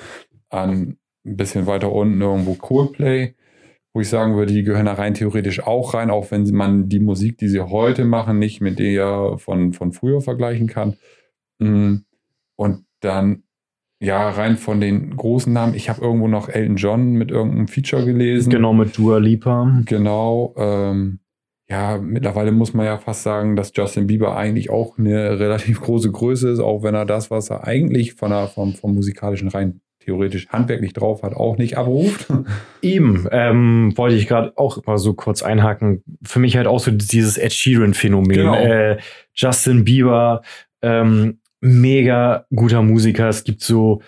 [0.50, 3.34] an ein bisschen weiter unten irgendwo Coldplay,
[3.94, 7.00] wo ich sagen würde, die gehören da rein theoretisch auch rein, auch wenn man die
[7.00, 10.98] Musik, die sie heute machen, nicht mit der von, von früher vergleichen kann.
[11.60, 12.00] Mm,
[12.58, 13.44] Und dann,
[14.00, 18.06] ja, rein von den großen Namen, ich habe irgendwo noch Elton John mit irgendeinem Feature
[18.06, 18.50] gelesen.
[18.50, 19.82] Genau, mit Dua Lipa.
[19.86, 20.54] Genau.
[20.58, 21.20] Ähm,
[21.68, 26.12] ja, mittlerweile muss man ja fast sagen, dass Justin Bieber eigentlich auch eine relativ große
[26.12, 29.82] Größe ist, auch wenn er das, was er eigentlich von der, vom, vom musikalischen rein
[30.00, 32.28] theoretisch handwerklich drauf hat, auch nicht abruft.
[32.82, 36.04] Eben, ähm, wollte ich gerade auch mal so kurz einhaken.
[36.22, 38.38] Für mich halt auch so dieses Ed Sheeran-Phänomen.
[38.38, 38.56] Genau.
[38.56, 38.98] Äh,
[39.34, 40.44] Justin Bieber,
[40.84, 43.28] ähm, mega guter Musiker.
[43.30, 44.02] Es gibt so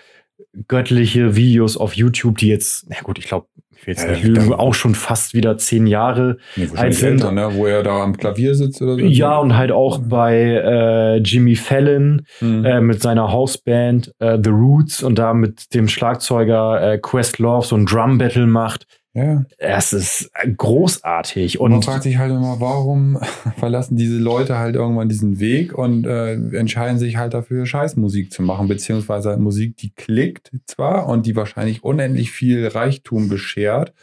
[0.67, 4.23] göttliche Videos auf YouTube, die jetzt, na gut, ich glaube, ich will jetzt Ja, nicht
[4.23, 7.11] lügen, auch schon fast wieder zehn Jahre Nee, alt sind.
[7.21, 7.49] älter, ne?
[7.53, 8.99] wo er da am Klavier sitzt oder so.
[9.01, 12.65] Ja, und halt auch bei äh, Jimmy Fallon Mhm.
[12.65, 17.75] äh, mit seiner Hausband äh, The Roots und da mit dem Schlagzeuger äh, Questlove so
[17.75, 18.87] ein Drum Battle macht.
[19.17, 19.45] Ja.
[19.57, 23.19] Es ist großartig Und man fragt sich halt immer, warum
[23.57, 28.43] verlassen diese Leute halt irgendwann diesen Weg und äh, entscheiden sich halt dafür, Scheißmusik zu
[28.43, 33.93] machen, beziehungsweise Musik, die klickt zwar und die wahrscheinlich unendlich viel Reichtum beschert,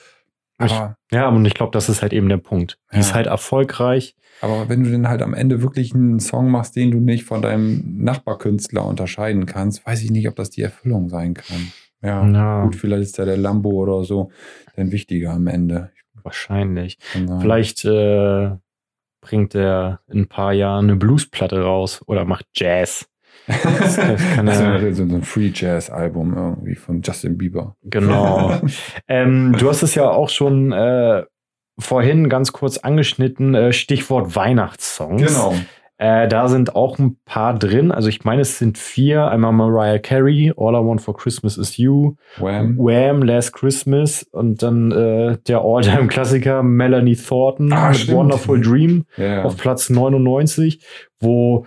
[0.57, 2.79] aber, ja, und ich glaube, das ist halt eben der Punkt.
[2.93, 3.01] Die Ja.
[3.01, 4.15] ist halt erfolgreich.
[4.41, 7.43] aber wenn du dann halt am Ende wirklich einen Song machst, den du nicht von
[7.43, 11.73] deinem Nachbarkünstler unterscheiden kannst, weiß ich nicht, ob das die Erfüllung sein kann.
[12.05, 12.65] Ja, Ja.
[12.65, 14.31] gut, vielleicht ist da der Lambo oder so
[14.77, 15.91] dann wichtiger am Ende.
[16.23, 16.99] Wahrscheinlich.
[17.13, 17.41] Kann.
[17.41, 18.51] Vielleicht äh,
[19.21, 23.09] bringt er in ein paar Jahren eine Bluesplatte raus oder macht Jazz.
[23.47, 27.77] Das kann, kann Also er, so ein Free Jazz Album irgendwie von Justin Bieber.
[27.83, 28.59] genau.
[29.09, 31.25] ähm, du hast es ja auch schon äh,
[31.79, 35.23] vorhin ganz kurz angeschnitten, äh, Stichwort Weihnachtssongs.
[35.27, 35.55] Genau.
[35.99, 37.93] Äh, da sind auch ein paar drin.
[37.93, 39.29] Also ich meine, es sind vier.
[39.29, 42.77] Einmal Mariah Carey, All I Want for Christmas is You, Wham.
[42.77, 48.19] Wham, Last Christmas und dann äh, der All-Time-Klassiker Melanie Thornton Ah, mit stimmt.
[48.19, 49.45] Wonderful Dream Ja.
[49.45, 50.81] auf Platz 99,
[51.21, 51.65] wo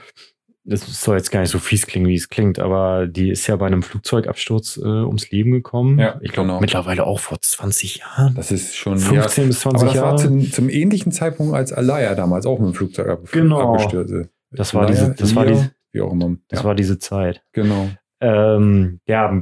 [0.69, 3.55] das soll jetzt gar nicht so fies klingen, wie es klingt, aber die ist ja
[3.55, 5.97] bei einem Flugzeugabsturz äh, ums Leben gekommen.
[5.97, 6.59] Ja, ich glaube genau.
[6.59, 8.35] mittlerweile auch vor 20 Jahren.
[8.35, 10.09] Das ist schon 15 bis ja, 20 aber das Jahre.
[10.11, 13.73] war zum, zum ähnlichen Zeitpunkt als Alaya damals auch mit dem Flugzeug ab, Genau.
[13.75, 14.29] abgestürzt ist.
[14.51, 16.35] Das war Alaya, diese- das war diese- wie auch immer.
[16.49, 17.41] das ja, war diese Zeit.
[17.53, 17.89] genau.
[18.19, 19.41] Ähm, ja,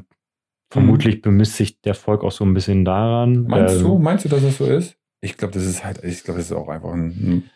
[0.69, 3.43] vermutlich bemisst sich der Volk auch so ein bisschen daran.
[3.47, 4.95] Meinst ähm, du, meinst du, dass das so ist?
[5.21, 7.07] Ich glaube, das ist halt, ich glaube, das ist auch einfach ein.
[7.07, 7.51] ein ein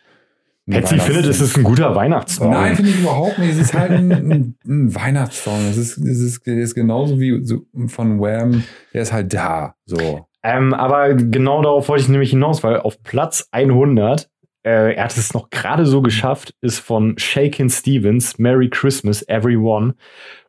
[0.68, 2.50] Patsy findet, es ist ein guter Weihnachtssong.
[2.50, 3.52] Nein, finde ich überhaupt nicht.
[3.52, 5.68] Es ist halt ein, ein, ein Weihnachtssong.
[5.68, 8.64] Es ist, es ist, es ist genauso wie so von Wham.
[8.92, 9.74] Der ist halt da.
[9.86, 10.26] So.
[10.42, 14.30] Ähm, aber genau darauf wollte ich nämlich hinaus, weil auf Platz 100,
[14.62, 19.94] äh, er hat es noch gerade so geschafft, ist von Shakin' Stevens, Merry Christmas, Everyone.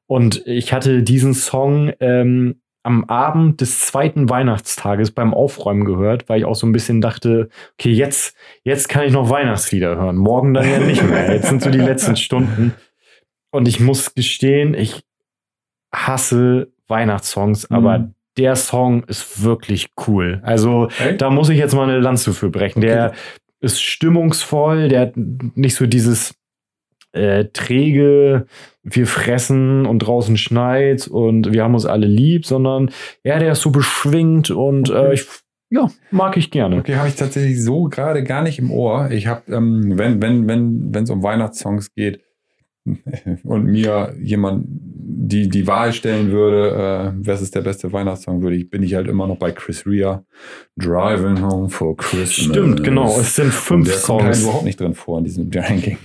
[0.07, 6.39] Und ich hatte diesen Song ähm, am Abend des zweiten Weihnachtstages beim Aufräumen gehört, weil
[6.39, 10.17] ich auch so ein bisschen dachte, okay, jetzt, jetzt kann ich noch Weihnachtslieder hören.
[10.17, 11.33] Morgen dann ja nicht mehr.
[11.35, 12.73] Jetzt sind so die letzten Stunden.
[13.51, 15.03] Und ich muss gestehen, ich
[15.93, 18.15] hasse Weihnachtssongs, aber Mhm.
[18.37, 20.39] der Song ist wirklich cool.
[20.43, 21.21] Also Echt?
[21.21, 22.81] da muss ich jetzt mal eine Lanze für brechen.
[22.81, 23.13] Der
[23.59, 26.33] ist stimmungsvoll, der hat nicht so dieses
[27.13, 28.45] äh, träge,
[28.83, 32.89] wir fressen und draußen schneit und wir haben uns alle lieb, sondern
[33.23, 35.27] ja, der ist so beschwingt und äh, ich,
[35.69, 36.77] ja, mag ich gerne.
[36.77, 39.09] Okay, habe ich tatsächlich so gerade gar nicht im Ohr.
[39.11, 42.21] Ich habe, ähm, wenn wenn wenn wenn es um Weihnachtssongs geht
[43.43, 48.55] und mir jemand die die Wahl stellen würde, äh, was ist der beste Weihnachtssong, würde
[48.55, 50.23] ich bin ich halt immer noch bei Chris Rea,
[50.77, 52.47] Driving Home for Christmas.
[52.49, 53.19] Stimmt, genau.
[53.19, 54.43] Es sind Und fünf der kommt halt Songs.
[54.43, 55.97] überhaupt nicht drin vor in diesem Ranking.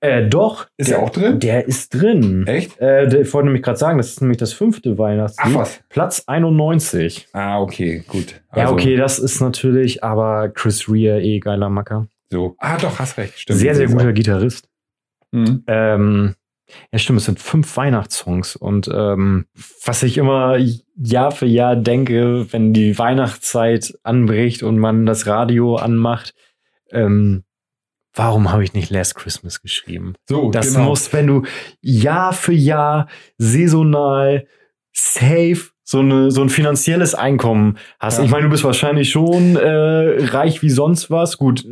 [0.00, 0.66] Äh, doch.
[0.76, 1.40] Ist der, er auch drin?
[1.40, 2.46] Der ist drin.
[2.46, 2.78] Echt?
[2.80, 5.54] Äh, der- ich wollte nämlich gerade sagen, das ist nämlich das fünfte Weihnachtslied.
[5.56, 5.80] Ach was.
[5.88, 7.28] Platz 91.
[7.32, 8.40] Ah, okay, gut.
[8.54, 12.06] ja, Also, okay, das ist natürlich, aber Chris Rea, eh geiler Macker.
[12.30, 12.54] So.
[12.58, 13.38] Ah, doch, hast recht.
[13.38, 13.58] Stimmt.
[13.58, 14.68] sehr, sehr guter Gitarrist.
[15.32, 15.64] Mhm.
[15.66, 16.34] Ähm,
[16.92, 18.54] ja, stimmt, es sind fünf Weihnachtssongs.
[18.54, 19.46] Und ähm,
[19.84, 20.58] was ich immer
[20.96, 26.34] Jahr für Jahr denke, wenn die Weihnachtszeit anbricht und man das Radio anmacht,
[26.92, 27.44] ähm,
[28.18, 30.14] warum habe ich nicht Last Christmas geschrieben?
[30.28, 30.90] So, Das genau.
[30.90, 31.42] muss, wenn du
[31.80, 34.46] Jahr für Jahr saisonal
[34.92, 38.18] safe so, eine, so ein finanzielles Einkommen hast.
[38.18, 38.24] Ja.
[38.24, 41.38] Ich meine, du bist wahrscheinlich schon äh, reich wie sonst was.
[41.38, 41.64] Gut,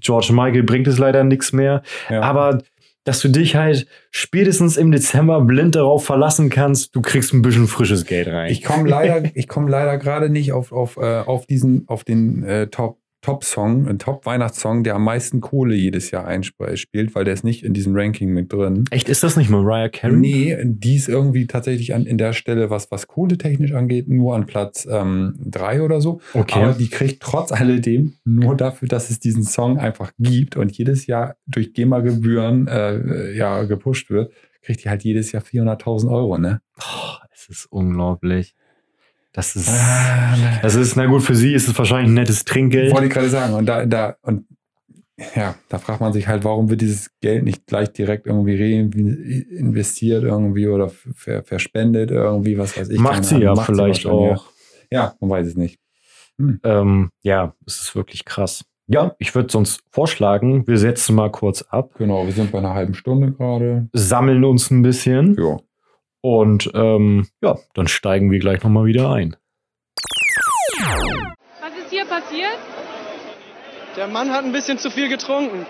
[0.00, 1.82] George Michael bringt es leider nichts mehr.
[2.08, 2.22] Ja.
[2.22, 2.62] Aber
[3.04, 7.66] dass du dich halt spätestens im Dezember blind darauf verlassen kannst, du kriegst ein bisschen
[7.66, 8.50] frisches Geld rein.
[8.50, 12.44] Ich komme leider, ich komme leider gerade nicht auf, auf, äh, auf diesen, auf den
[12.44, 17.44] äh, Top Top-Song, ein Top-Weihnachtssong, der am meisten Kohle jedes Jahr einspielt, weil der ist
[17.44, 18.84] nicht in diesem Ranking mit drin.
[18.90, 20.16] Echt, ist das nicht Mariah Carey?
[20.16, 24.46] Nee, die ist irgendwie tatsächlich an, in der Stelle, was, was kohletechnisch angeht, nur an
[24.46, 26.20] Platz 3 ähm, oder so.
[26.32, 26.62] Okay.
[26.62, 31.06] Aber die kriegt trotz alledem nur dafür, dass es diesen Song einfach gibt und jedes
[31.06, 36.60] Jahr durch GEMA-Gebühren äh, ja, gepusht wird, kriegt die halt jedes Jahr 400.000 Euro, ne?
[36.78, 38.54] Oh, es ist unglaublich.
[39.32, 42.92] Das ist, ah, das ist, na gut, für sie ist es wahrscheinlich ein nettes Trinkgeld.
[42.92, 43.54] Wollte ich gerade sagen.
[43.54, 44.46] Und da, da, und
[45.34, 50.22] ja, da fragt man sich halt, warum wird dieses Geld nicht gleich direkt irgendwie reinvestiert
[50.22, 53.00] irgendwie oder ver verspendet irgendwie, was weiß ich.
[53.00, 54.46] Macht sie ja Macht vielleicht sie auch.
[54.90, 55.78] Ja, man weiß es nicht.
[56.38, 56.60] Hm.
[56.62, 58.64] Ähm, ja, es ist wirklich krass.
[58.86, 61.94] Ja, ich würde sonst vorschlagen, wir setzen mal kurz ab.
[61.98, 63.88] Genau, wir sind bei einer halben Stunde gerade.
[63.92, 65.36] Sammeln uns ein bisschen.
[65.38, 65.58] Ja.
[66.20, 69.36] Und ähm, ja, dann steigen wir gleich nochmal wieder ein.
[71.60, 72.58] Was ist hier passiert?
[73.96, 75.66] Der Mann hat ein bisschen zu viel getrunken.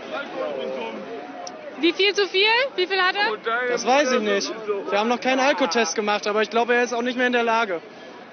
[1.80, 2.42] Wie viel zu viel?
[2.76, 3.68] Wie viel hat er?
[3.68, 4.52] Das weiß ich nicht.
[4.90, 7.32] Wir haben noch keinen Alkotest gemacht, aber ich glaube, er ist auch nicht mehr in
[7.32, 7.80] der Lage.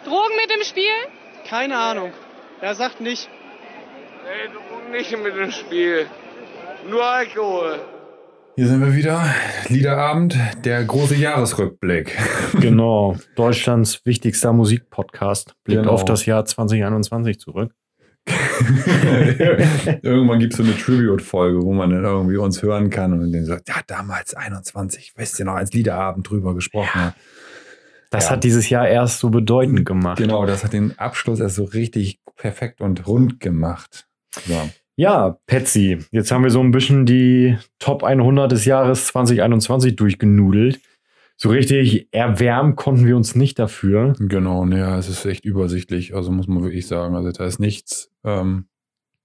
[0.04, 0.84] Drogen mit im Spiel?
[1.48, 2.12] Keine Ahnung.
[2.62, 3.30] Er sagt nicht.
[4.24, 6.08] Nee, Drogen nicht mit im Spiel.
[6.88, 7.80] Nur Alkohol.
[8.58, 9.22] Hier sind wir wieder.
[9.68, 12.18] Liederabend, der große Jahresrückblick.
[12.62, 13.18] Genau.
[13.36, 15.92] Deutschlands wichtigster Musikpodcast blickt genau.
[15.92, 17.74] auf das Jahr 2021 zurück.
[20.02, 23.46] Irgendwann gibt es so eine Tribute-Folge, wo man dann irgendwie uns hören kann und dann
[23.46, 27.16] sagt, ja, damals 21, weißt du noch, als Liederabend drüber gesprochen ja.
[28.10, 28.32] Das ja.
[28.32, 30.18] hat dieses Jahr erst so bedeutend gemacht.
[30.18, 34.08] Genau, das hat den Abschluss erst so richtig perfekt und rund gemacht.
[34.46, 34.70] Ja.
[34.98, 40.80] Ja, Patsy, jetzt haben wir so ein bisschen die Top 100 des Jahres 2021 durchgenudelt.
[41.36, 44.14] So richtig erwärmen konnten wir uns nicht dafür.
[44.20, 47.14] Genau, ja, es ist echt übersichtlich, also muss man wirklich sagen.
[47.16, 48.68] Also da ist nichts, ähm,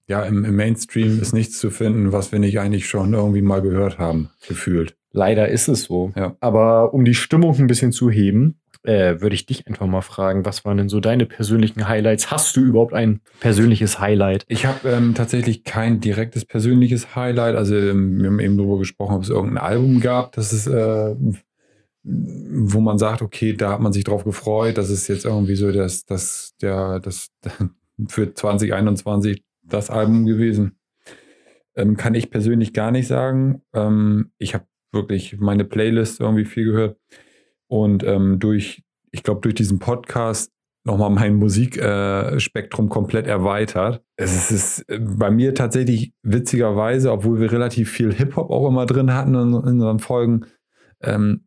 [0.07, 3.61] ja, im, im Mainstream ist nichts zu finden, was wir nicht eigentlich schon irgendwie mal
[3.61, 4.97] gehört haben, gefühlt.
[5.11, 6.11] Leider ist es so.
[6.15, 6.35] Ja.
[6.39, 10.45] Aber um die Stimmung ein bisschen zu heben, äh, würde ich dich einfach mal fragen,
[10.45, 12.31] was waren denn so deine persönlichen Highlights?
[12.31, 14.45] Hast du überhaupt ein persönliches Highlight?
[14.47, 17.55] Ich habe ähm, tatsächlich kein direktes persönliches Highlight.
[17.55, 21.15] Also ähm, wir haben eben darüber gesprochen, ob es irgendein Album gab, das ist, äh,
[22.03, 24.77] wo man sagt, okay, da hat man sich drauf gefreut.
[24.77, 27.29] Das ist jetzt irgendwie so das, das, der, das
[28.07, 30.77] für 2021 das Album gewesen.
[31.75, 33.61] Ähm, kann ich persönlich gar nicht sagen.
[33.73, 36.97] Ähm, ich habe wirklich meine Playlist irgendwie viel gehört
[37.67, 40.51] und ähm, durch, ich glaube, durch diesen Podcast
[40.83, 44.03] nochmal mein Musikspektrum äh, komplett erweitert.
[44.15, 49.13] Es ist äh, bei mir tatsächlich witzigerweise, obwohl wir relativ viel Hip-Hop auch immer drin
[49.13, 50.45] hatten in, in unseren Folgen,
[51.01, 51.45] ähm,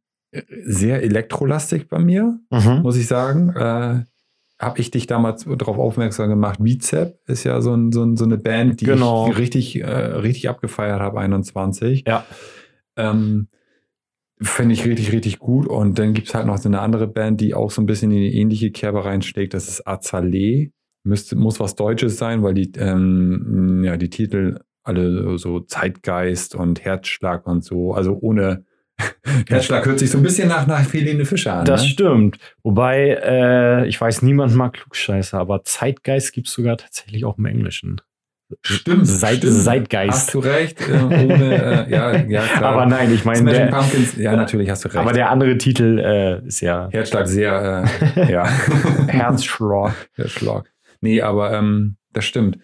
[0.65, 2.83] sehr elektrolastig bei mir, mhm.
[2.83, 3.51] muss ich sagen.
[3.51, 4.05] Äh,
[4.59, 6.59] habe ich dich damals darauf aufmerksam gemacht.
[6.63, 9.29] Bizep ist ja so, ein, so, ein, so eine Band, die genau.
[9.29, 12.05] ich richtig, äh, richtig abgefeiert habe, 21.
[12.07, 12.25] Ja.
[12.97, 13.49] Ähm,
[14.43, 15.67] Finde ich richtig, richtig gut.
[15.67, 18.11] Und dann gibt es halt noch so eine andere Band, die auch so ein bisschen
[18.11, 19.55] in die ähnliche Kerbe reinschlägt.
[19.55, 20.69] Das ist Azalea.
[21.05, 26.85] Müsste, muss was Deutsches sein, weil die, ähm, ja, die Titel alle so Zeitgeist und
[26.85, 28.65] Herzschlag und so, also ohne
[29.49, 31.65] Herzschlag hört sich so ein bisschen nach, nach Helene Fischer an.
[31.65, 31.89] Das ne?
[31.89, 32.39] stimmt.
[32.63, 37.47] Wobei, äh, ich weiß, niemand mag Klugscheißer, aber Zeitgeist gibt es sogar tatsächlich auch im
[37.47, 38.01] Englischen.
[38.63, 39.63] Stimmt, Seit, stimmt.
[39.63, 40.13] Zeitgeist.
[40.13, 40.81] Hast du recht.
[40.89, 42.73] Äh, ohne, äh, ja, ja, klar.
[42.73, 43.51] Aber nein, ich meine.
[43.51, 44.99] Der, Pumpkins, ja, natürlich hast du recht.
[44.99, 46.89] Aber der andere Titel äh, ist ja.
[46.91, 47.85] Herzschlag sehr,
[48.17, 48.47] äh, ja.
[49.09, 49.95] Herzschlag.
[50.15, 50.71] Herzschlag.
[51.01, 52.59] Nee, aber ähm, das stimmt.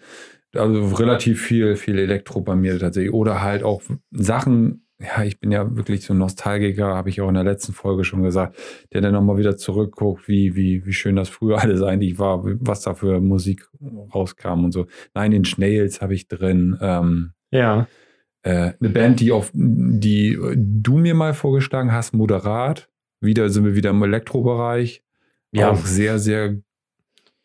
[0.55, 3.13] Also relativ viel, viel Elektro bei mir tatsächlich.
[3.13, 7.27] Oder halt auch Sachen, ja, ich bin ja wirklich so ein Nostalgiker, habe ich auch
[7.29, 8.57] in der letzten Folge schon gesagt,
[8.93, 12.81] der dann nochmal wieder zurückguckt, wie, wie, wie schön das früher alles eigentlich war, was
[12.81, 13.67] da für Musik
[14.13, 14.87] rauskam und so.
[15.13, 16.77] Nein, den Snails habe ich drin.
[16.81, 17.87] Ähm, ja.
[18.43, 22.89] Äh, eine Band, die auf die du mir mal vorgeschlagen hast, moderat.
[23.19, 25.03] Wieder sind wir wieder im Elektrobereich.
[25.51, 25.71] Ja.
[25.71, 26.57] Auch sehr, sehr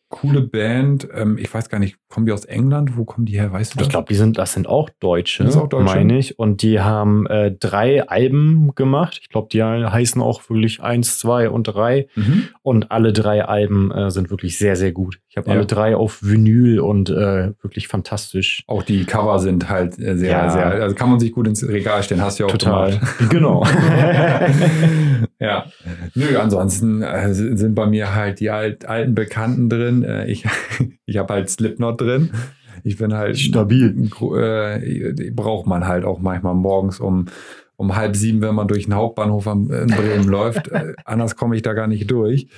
[0.09, 1.07] coole Band.
[1.13, 2.97] Ähm, ich weiß gar nicht, kommen die aus England?
[2.97, 3.51] Wo kommen die her?
[3.51, 3.87] Weißt du das?
[3.87, 5.83] Ich glaube, die sind, das sind auch Deutsche, das auch Deutsche?
[5.83, 6.39] meine ich.
[6.39, 9.19] Und die haben äh, drei Alben gemacht.
[9.21, 12.07] Ich glaube, die heißen auch wirklich eins, zwei und drei.
[12.15, 12.49] Mhm.
[12.61, 15.19] Und alle drei Alben äh, sind wirklich sehr, sehr gut.
[15.29, 15.55] Ich habe ja.
[15.55, 18.63] alle drei auf Vinyl und äh, wirklich fantastisch.
[18.65, 20.49] Auch die Cover sind halt äh, sehr, ja.
[20.49, 22.91] sehr, also kann man sich gut ins Regal stellen, hast du ja auch Total.
[22.91, 23.15] Gemacht.
[23.37, 23.63] Genau.
[25.39, 25.65] ja.
[26.15, 29.96] Nö, ansonsten äh, sind bei mir halt die alt, alten Bekannten drin.
[30.03, 30.45] Äh, ich
[31.05, 32.31] ich habe halt Slipknot drin.
[32.83, 34.09] Ich bin halt stabil.
[34.35, 37.25] Äh, braucht man halt auch manchmal morgens, um
[37.77, 40.67] um halb sieben, wenn man durch den Hauptbahnhof in Bremen läuft.
[40.69, 42.49] Äh, anders komme ich da gar nicht durch.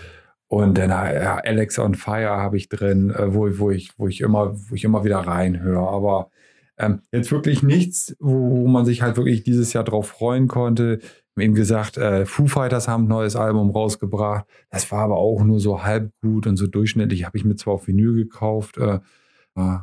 [0.48, 4.22] Und dann ja, Alex on Fire habe ich drin, äh, wo, wo, ich, wo, ich
[4.22, 5.88] immer, wo ich immer wieder reinhöre.
[5.88, 6.32] Aber
[6.78, 11.00] ähm, jetzt wirklich nichts, wo, wo, man sich halt wirklich dieses Jahr drauf freuen konnte.
[11.42, 14.46] Eben gesagt, äh, Foo Fighters haben ein neues Album rausgebracht.
[14.70, 17.26] Das war aber auch nur so halb gut und so durchschnittlich.
[17.26, 18.78] Habe ich mir zwar auf Vinyl gekauft.
[18.78, 19.00] Äh,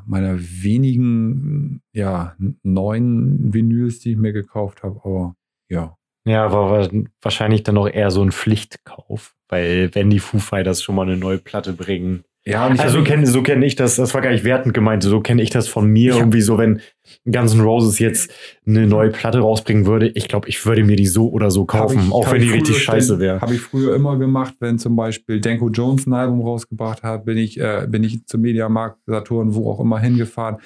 [0.07, 5.37] meiner wenigen, ja, neuen Vinyls, die ich mir gekauft habe, aber
[5.69, 5.97] ja.
[6.25, 6.91] Ja, war
[7.21, 11.17] wahrscheinlich dann auch eher so ein Pflichtkauf, weil wenn die Foo Fighters schon mal eine
[11.17, 14.45] neue Platte bringen, ja, also so kenne so kenn ich das, das war gar nicht
[14.45, 16.15] wertend gemeint, so kenne ich das von mir.
[16.15, 16.81] Irgendwie so, wenn
[17.25, 18.33] Guns N' Roses jetzt
[18.65, 22.05] eine neue Platte rausbringen würde, ich glaube, ich würde mir die so oder so kaufen,
[22.07, 23.41] ich, auch wenn die richtig scheiße wäre.
[23.41, 27.37] Habe ich früher immer gemacht, wenn zum Beispiel Denko Jones ein Album rausgebracht hat, bin
[27.37, 30.59] ich, äh, bin ich zum Mediamarkt, Saturn, wo auch immer hingefahren,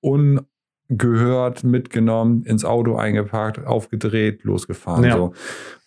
[0.00, 5.04] ungehört mitgenommen, ins Auto eingepackt, aufgedreht, losgefahren.
[5.04, 5.16] Ja.
[5.16, 5.34] So.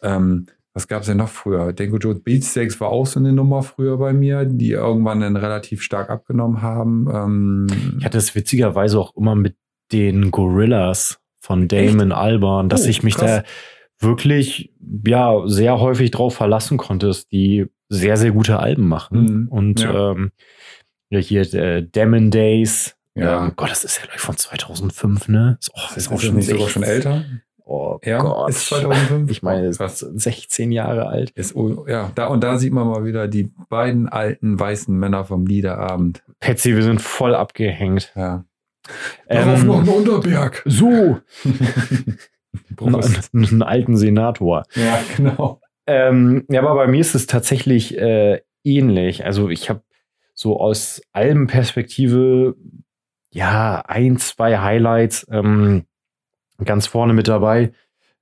[0.01, 1.73] Ähm, was gab es denn noch früher?
[1.73, 5.81] Denko Jones Beatsteaks war auch so eine Nummer früher bei mir, die irgendwann dann relativ
[5.81, 7.07] stark abgenommen haben.
[7.13, 7.67] Ähm
[7.99, 9.55] ich hatte es witzigerweise auch immer mit
[9.91, 12.19] den Gorillas von Damon Echt?
[12.19, 13.43] Albarn, dass oh, ich mich krass.
[13.99, 14.73] da wirklich
[15.05, 19.23] ja sehr häufig drauf verlassen konnte, dass die sehr, sehr gute Alben machen.
[19.23, 19.47] Mhm.
[19.49, 20.11] Und ja.
[20.11, 20.31] Ähm,
[21.09, 22.95] hier äh, Damon Days.
[23.15, 23.45] Ja.
[23.45, 25.57] Ähm, Gott, das ist ja gleich von 2005, ne?
[25.73, 27.25] Oh, das ist, ist auch schon, sogar schon älter.
[27.73, 28.49] Oh ja, Gott.
[28.49, 29.31] Ist 2005.
[29.31, 31.29] Ich meine, ist 16 Jahre alt.
[31.31, 31.55] Ist,
[31.87, 36.21] ja, da, und da sieht man mal wieder die beiden alten weißen Männer vom Liederabend.
[36.41, 38.11] Patsy, wir sind voll abgehängt.
[38.13, 38.43] Ja.
[39.29, 40.63] Darauf ähm, noch ein Unterberg.
[40.65, 41.19] So.
[43.33, 44.63] einen alten Senator.
[44.75, 45.61] Ja, genau.
[45.87, 49.23] Ähm, ja, aber bei mir ist es tatsächlich äh, ähnlich.
[49.23, 49.81] Also ich habe
[50.33, 52.57] so aus Albenperspektive
[53.29, 55.25] ja ein, zwei Highlights.
[55.31, 55.85] Ähm,
[56.65, 57.71] ganz vorne mit dabei.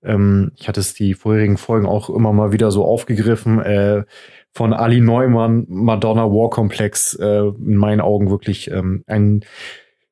[0.03, 3.59] Ähm, ich hatte es die vorherigen Folgen auch immer mal wieder so aufgegriffen.
[3.59, 4.03] Äh,
[4.51, 9.41] von Ali Neumann, Madonna War Complex, äh, in meinen Augen wirklich ähm, ein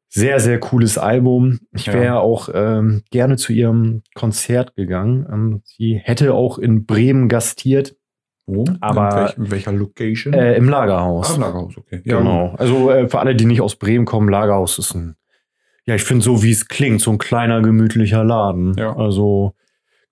[0.10, 1.60] sehr, sehr cooles Album.
[1.74, 2.20] Ich wäre ja.
[2.20, 5.28] auch ähm, gerne zu ihrem Konzert gegangen.
[5.32, 7.96] Ähm, sie hätte auch in Bremen gastiert.
[8.46, 8.64] Wo?
[8.80, 10.34] Aber in, welch, in welcher Location?
[10.34, 11.32] Äh, Im Lagerhaus.
[11.32, 12.02] Ah, im Lagerhaus, okay.
[12.06, 12.56] Ja, genau.
[12.58, 15.18] Also äh, für alle, die nicht aus Bremen kommen, Lagerhaus ist ein
[15.88, 18.76] ja, ich finde so, wie es klingt, so ein kleiner, gemütlicher Laden.
[18.78, 18.96] Ja.
[18.96, 19.56] Also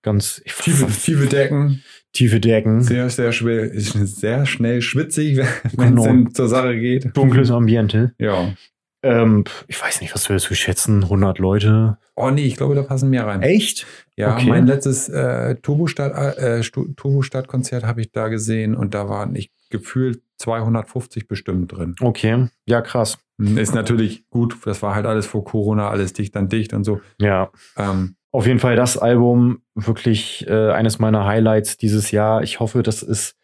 [0.02, 0.40] ganz.
[0.44, 1.82] Ich, tiefe, tiefe Decken.
[2.12, 2.82] Tiefe Decken.
[2.82, 5.36] Sehr, sehr schwer, ist sehr schnell schwitzig,
[5.76, 6.30] wenn es genau.
[6.30, 7.14] zur Sache geht.
[7.14, 8.14] Dunkles Ambiente.
[8.18, 8.54] Ja.
[9.02, 11.02] Ähm, ich weiß nicht, was würdest du schätzen?
[11.04, 11.98] 100 Leute?
[12.14, 13.42] Oh nee, ich glaube, da passen mehr rein.
[13.42, 13.86] Echt?
[14.16, 14.48] Ja, okay.
[14.48, 20.22] mein letztes äh, Turbostadt, äh, Turbostadt-Konzert habe ich da gesehen und da waren ich gefühlt
[20.38, 21.94] 250 bestimmt drin.
[22.00, 23.18] Okay, ja krass.
[23.38, 27.00] Ist natürlich gut, das war halt alles vor Corona, alles dicht an dicht und so.
[27.18, 27.50] Ja.
[27.76, 32.42] Ähm, Auf jeden Fall das Album wirklich äh, eines meiner Highlights dieses Jahr.
[32.42, 33.36] Ich hoffe, dass es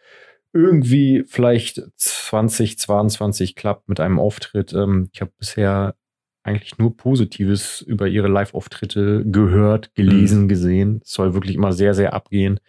[0.54, 4.72] irgendwie vielleicht 2022 klappt mit einem Auftritt.
[4.72, 5.94] Ähm, ich habe bisher
[6.42, 10.48] eigentlich nur Positives über ihre Live-Auftritte gehört, gelesen, mhm.
[10.48, 11.00] gesehen.
[11.04, 12.60] Es soll wirklich immer sehr, sehr abgehen.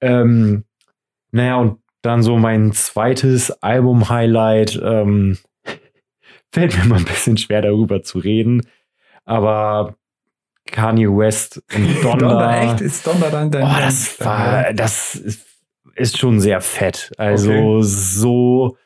[0.00, 0.64] Ähm,
[1.32, 4.80] naja, und dann so mein zweites Album-Highlight.
[4.82, 5.38] Ähm,
[6.54, 8.62] fällt mir mal ein bisschen schwer darüber zu reden.
[9.24, 9.96] Aber
[10.66, 12.28] Kanye West und Donda.
[12.28, 12.80] Donda echt?
[12.80, 15.46] Ist Donda dann dein Oh, das war, das ist,
[15.96, 17.10] ist schon sehr fett.
[17.18, 17.82] Also okay.
[17.82, 18.76] so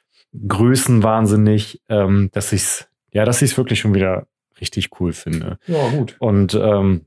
[0.48, 4.26] größenwahnsinnig, ähm, dass ich's, ja, dass ich's wirklich schon wieder
[4.60, 5.58] richtig cool finde.
[5.66, 6.16] Ja, gut.
[6.20, 7.04] Und ähm,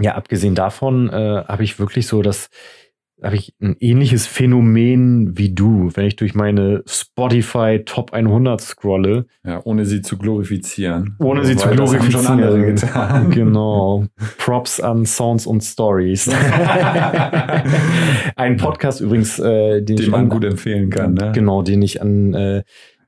[0.00, 2.48] ja, abgesehen davon äh, habe ich wirklich so das
[3.22, 9.26] habe ich ein ähnliches Phänomen wie du, wenn ich durch meine Spotify Top 100 scrolle.
[9.44, 11.16] Ja, ohne sie zu glorifizieren.
[11.18, 12.24] Ohne sie zu glorifizieren.
[12.24, 13.30] schon andere getan.
[13.40, 14.06] Genau.
[14.38, 16.28] Props an Sounds und Stories.
[18.36, 21.14] Ein Podcast übrigens, äh, den, den man an, gut empfehlen kann.
[21.14, 21.32] Ne?
[21.34, 22.62] Genau, den ich an äh,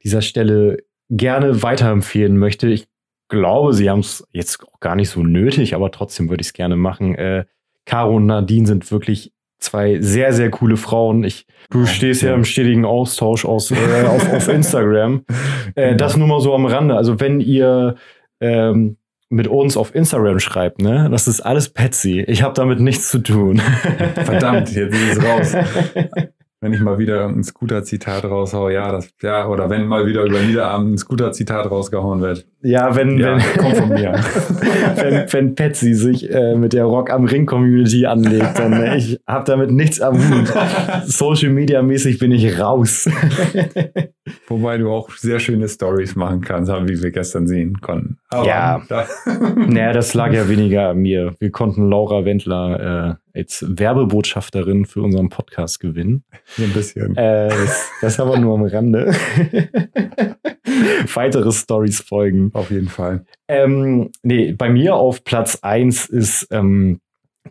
[0.05, 2.69] dieser Stelle gerne weiterempfehlen möchte.
[2.69, 2.87] Ich
[3.29, 6.53] glaube, sie haben es jetzt auch gar nicht so nötig, aber trotzdem würde ich es
[6.53, 7.15] gerne machen.
[7.15, 7.45] Äh,
[7.85, 9.33] Caro und Nadine sind wirklich
[9.63, 11.25] zwei sehr, sehr coole Frauen.
[11.25, 15.25] Ich, du stehst ja im stetigen Austausch aus, äh, auf, auf Instagram.
[15.75, 16.97] Äh, das nur mal so am Rande.
[16.97, 17.95] Also wenn ihr
[18.41, 18.99] ähm,
[19.31, 22.21] mit uns auf Instagram schreibt, ne, das ist alles Patsy.
[22.27, 23.59] Ich habe damit nichts zu tun.
[24.15, 25.55] Verdammt, jetzt ist es raus.
[26.61, 30.41] wenn ich mal wieder ein Scooter-Zitat raushaue, ja, das, ja, oder wenn mal wieder über
[30.41, 32.47] Niederabend ein Scooter-Zitat rausgehauen wird.
[32.63, 34.13] Ja, wenn, ja, wenn, kommt von mir.
[34.97, 39.21] wenn, wenn Patsy sich äh, mit der Rock am Ring Community anlegt, dann äh, ich
[39.27, 40.53] hab damit nichts am Hut.
[41.07, 43.09] Social Media mäßig bin ich raus.
[44.47, 48.19] Wobei du auch sehr schöne Stories machen kannst, wie wir gestern sehen konnten.
[48.29, 48.83] Aber ja.
[48.89, 49.07] Da
[49.57, 51.35] naja, das lag ja weniger an mir.
[51.41, 56.25] Wir konnten Laura Wendler äh, als Werbebotschafterin für unseren Podcast gewinnen.
[56.59, 57.17] Ein bisschen.
[57.17, 59.13] Äh, das, das aber nur am Rande.
[61.15, 62.52] Weitere Stories folgen.
[62.53, 63.25] Auf jeden Fall.
[63.49, 67.01] Ähm, nee, bei mir auf Platz 1 ist ähm,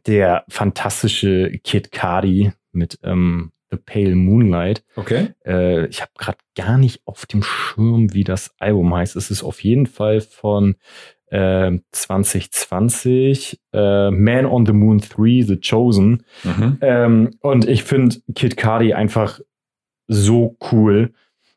[0.06, 4.84] der fantastische Kid Cardi mit ähm, The Pale Moonlight.
[4.96, 5.30] Okay.
[5.46, 9.16] Äh, ich habe gerade gar nicht auf dem Schirm, wie das Album heißt.
[9.16, 10.76] Es ist auf jeden Fall von
[11.28, 16.24] äh, 2020 äh, Man on the Moon 3, The Chosen.
[16.44, 16.78] Mhm.
[16.82, 19.40] Ähm, und ich finde Kid Cardi einfach
[20.08, 21.14] so cool.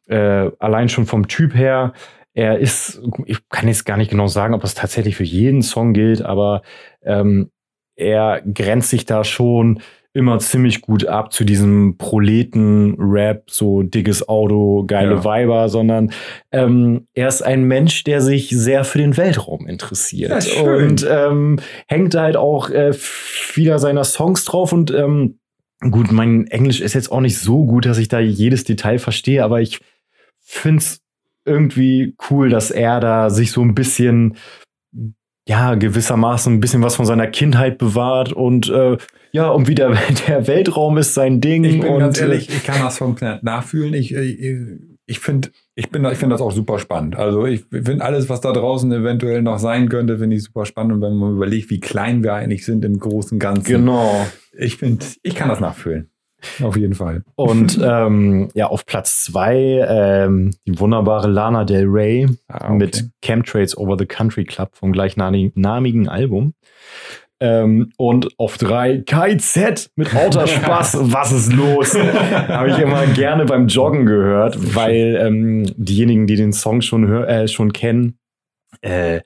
[0.07, 1.93] Äh, allein schon vom Typ her.
[2.35, 5.93] Er ist, ich kann jetzt gar nicht genau sagen, ob das tatsächlich für jeden Song
[5.93, 6.63] gilt, aber
[7.03, 7.51] ähm,
[7.97, 9.81] er grenzt sich da schon
[10.15, 15.25] immer ziemlich gut ab zu diesem Proleten-Rap, so dickes Auto, geile ja.
[15.25, 16.13] Weiber, sondern
[16.53, 21.59] ähm, er ist ein Mensch, der sich sehr für den Weltraum interessiert ja, und ähm,
[21.89, 25.41] hängt halt auch äh, vieler seiner Songs drauf und ähm,
[25.91, 29.43] gut, mein Englisch ist jetzt auch nicht so gut, dass ich da jedes Detail verstehe,
[29.43, 29.81] aber ich
[30.39, 31.04] find's
[31.45, 34.37] irgendwie cool, dass er da sich so ein bisschen
[35.47, 38.97] ja, gewissermaßen ein bisschen was von seiner Kindheit bewahrt und äh,
[39.33, 39.95] ja, und wie der,
[40.29, 41.65] der Weltraum ist sein Ding.
[41.65, 43.93] Ich bin und, ganz ehrlich, ich kann das vom nachfühlen.
[43.93, 44.39] Ich, ich,
[45.07, 47.17] ich finde ich bin, ich finde das auch super spannend.
[47.17, 50.95] Also ich finde alles, was da draußen eventuell noch sein könnte, finde ich super spannend.
[50.95, 53.65] Und wenn man überlegt, wie klein wir eigentlich sind im großen Ganzen.
[53.65, 54.27] Genau.
[54.57, 56.11] Ich finde, ich kann das nachfühlen.
[56.63, 57.23] Auf jeden Fall.
[57.37, 62.75] Und ähm, ja, auf Platz zwei ähm, die wunderbare Lana Del Rey ah, okay.
[62.75, 66.55] mit Chemtrails Over the Country Club vom gleichnamigen Album.
[67.41, 70.99] Ähm, und auf drei KIZ mit Outer Spaß.
[71.13, 71.95] Was ist los?
[72.49, 77.49] Habe ich immer gerne beim Joggen gehört, weil ähm, diejenigen, die den Song schon, äh,
[77.49, 78.19] schon kennen,
[78.83, 79.21] äh,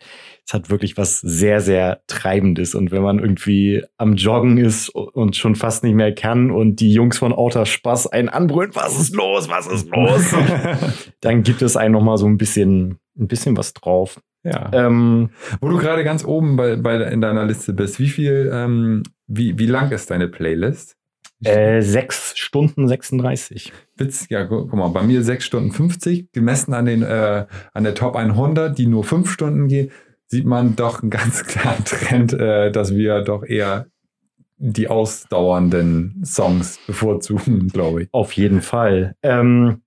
[0.49, 2.75] es hat wirklich was sehr, sehr Treibendes.
[2.75, 6.91] Und wenn man irgendwie am Joggen ist und schon fast nicht mehr kann und die
[6.91, 10.35] Jungs von Outer Spaß einen anbrüllen, was ist los, was ist los?
[11.21, 14.23] dann gibt es einen nochmal so ein bisschen, ein bisschen was drauf.
[14.43, 14.71] Ja.
[14.73, 15.29] Ähm,
[15.61, 19.59] Wo du gerade ganz oben bei, bei, in deiner Liste bist, wie viel, ähm, wie,
[19.59, 20.97] wie lang ist deine Playlist?
[21.45, 23.71] Äh, 6 Stunden 36.
[23.97, 27.45] Witz, ja, guck mal, bei mir 6 Stunden 50, gemessen an, den, äh,
[27.75, 29.93] an der Top 100, die nur 5 Stunden geht,
[30.29, 33.87] sieht man doch einen ganz klaren Trend, äh, dass wir doch eher
[34.59, 38.09] die ausdauernden Songs bevorzugen, glaube ich.
[38.13, 39.15] Auf jeden Fall.
[39.23, 39.83] Ähm,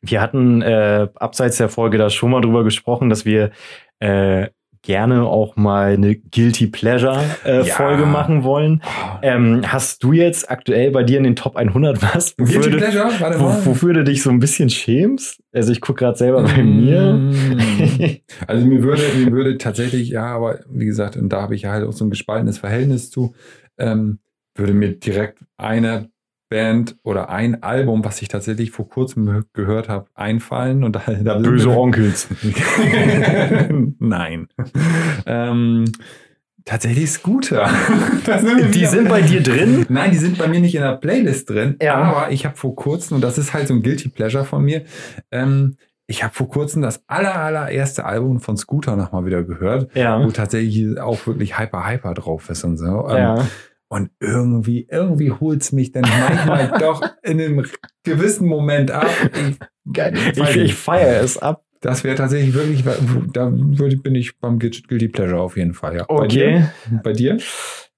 [0.00, 3.52] wir hatten äh, abseits der Folge da schon mal drüber gesprochen, dass wir
[4.00, 4.48] äh,
[4.82, 7.74] gerne auch mal eine Guilty Pleasure äh, ja.
[7.74, 8.82] Folge machen wollen.
[9.22, 12.36] Ähm, hast du jetzt aktuell bei dir in den Top 100 was?
[12.36, 13.10] Guilty wofür Pleasure?
[13.18, 13.64] Warte mal.
[13.64, 15.40] Wo, wofür du dich so ein bisschen schämst?
[15.52, 17.12] Also ich gucke gerade selber bei mir.
[17.12, 18.20] Mm.
[18.46, 21.86] also mir würde, mir würde tatsächlich, ja, aber wie gesagt, und da habe ich halt
[21.86, 23.34] auch so ein gespaltenes Verhältnis zu,
[23.78, 24.18] ähm,
[24.54, 26.11] würde mir direkt eine
[26.52, 30.84] Band oder ein Album, was ich tatsächlich vor kurzem gehört habe, einfallen.
[30.84, 32.28] Und da, da Böse Onkels.
[33.98, 34.48] Nein.
[35.24, 35.84] ähm,
[36.66, 37.70] tatsächlich Scooter.
[38.74, 39.86] die sind bei dir drin?
[39.88, 41.76] Nein, die sind bei mir nicht in der Playlist drin.
[41.80, 41.94] Ja.
[41.94, 44.84] Aber ich habe vor kurzem, und das ist halt so ein Guilty Pleasure von mir,
[45.30, 50.22] ähm, ich habe vor kurzem das aller, allererste Album von Scooter nochmal wieder gehört, ja.
[50.22, 53.08] wo tatsächlich auch wirklich Hyper Hyper drauf ist und so.
[53.08, 53.46] Ähm, ja.
[53.92, 57.66] Und irgendwie, irgendwie holt es mich dann manchmal doch in einem
[58.04, 59.06] gewissen Moment ab.
[59.84, 61.62] Ich, ich, ich feiere es ab.
[61.82, 62.84] Das wäre tatsächlich wirklich,
[63.34, 65.96] da bin ich beim Guilty Pleasure auf jeden Fall.
[65.96, 66.04] Ja.
[66.08, 66.22] Okay.
[66.22, 67.00] Bei dir?
[67.02, 67.38] Bei dir?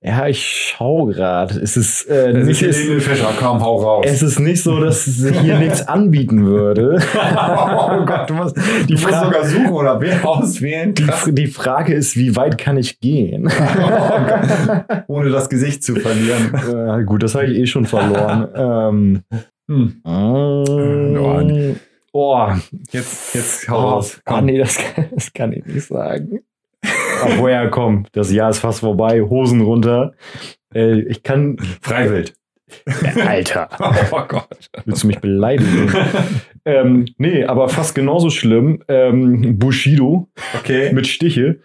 [0.07, 1.59] Ja, ich schau gerade.
[1.61, 4.05] Es ist äh, es nicht ist, Fischer, komm, hau raus.
[4.07, 6.99] Es ist nicht so, dass sich hier nichts anbieten würde.
[7.15, 8.55] oh Gott, du musst,
[8.87, 10.93] die du Frage, musst sogar suchen oder wer auswählen.
[10.93, 13.49] Die, die, Frage ist, wie weit kann ich gehen?
[15.09, 17.01] oh Ohne das Gesicht zu verlieren.
[17.01, 18.49] Äh, gut, das habe ich eh schon verloren.
[18.55, 19.23] ähm,
[19.69, 20.03] hm.
[20.07, 21.77] ähm,
[22.13, 22.49] oh,
[22.91, 24.21] jetzt, jetzt hau oh, raus.
[24.27, 26.41] Ah, nee, das kann, das kann ich nicht sagen.
[26.85, 30.13] Ach, woher komm, das Jahr ist fast vorbei, Hosen runter.
[30.75, 31.57] Äh, ich kann.
[31.81, 32.35] Freiwild.
[33.27, 33.69] Alter.
[34.11, 34.71] oh Gott.
[34.85, 35.93] Willst du mich beleidigen?
[36.65, 38.83] ähm, nee, aber fast genauso schlimm.
[38.89, 40.29] Ähm, Bushido.
[40.59, 40.93] Okay.
[40.93, 41.61] Mit Stiche.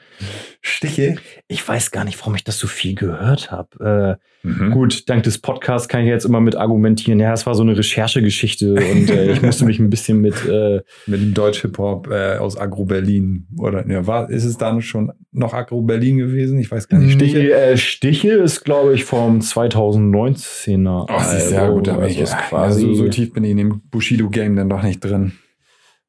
[0.62, 1.16] Stiche?
[1.47, 4.20] Ich weiß gar nicht, warum ich das so viel gehört habe.
[4.43, 4.72] Äh, mhm.
[4.72, 7.20] Gut, dank des Podcasts kann ich jetzt immer mit argumentieren.
[7.20, 10.45] Ja, es war so eine Recherchegeschichte und äh, ich musste mich ein bisschen mit.
[10.45, 13.47] Äh, mit dem Deutsch-Hip-Hop äh, aus Agro-Berlin.
[13.57, 16.60] Oder ja, war, ist es dann schon noch Agro-Berlin gewesen?
[16.60, 17.14] Ich weiß gar nicht.
[17.14, 21.03] Stiche, nee, äh, Stiche ist, glaube ich, vom 2019er.
[21.03, 21.88] Oh, das ist sehr gut.
[21.88, 24.99] Aber also, ich, quasi also so tief bin ich in dem Bushido-Game dann doch nicht
[24.99, 25.34] drin.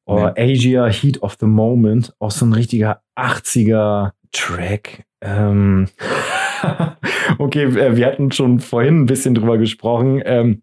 [0.05, 5.03] Oh, Asia Heat of the Moment, auch so ein richtiger 80er Track.
[5.21, 5.87] Ähm
[7.37, 10.21] okay, äh, wir hatten schon vorhin ein bisschen drüber gesprochen.
[10.25, 10.61] Ähm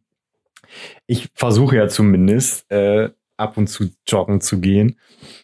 [1.06, 4.98] ich versuche ja zumindest äh, ab und zu joggen zu gehen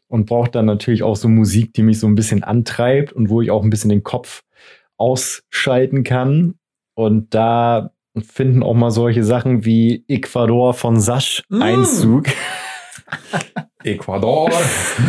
[0.08, 3.40] und brauche dann natürlich auch so Musik, die mich so ein bisschen antreibt und wo
[3.40, 4.42] ich auch ein bisschen den Kopf
[4.96, 6.54] ausschalten kann.
[6.94, 11.62] Und da finden auch mal solche Sachen wie Ecuador von Sasch mm.
[11.62, 12.26] Einzug.
[13.82, 14.50] Ecuador.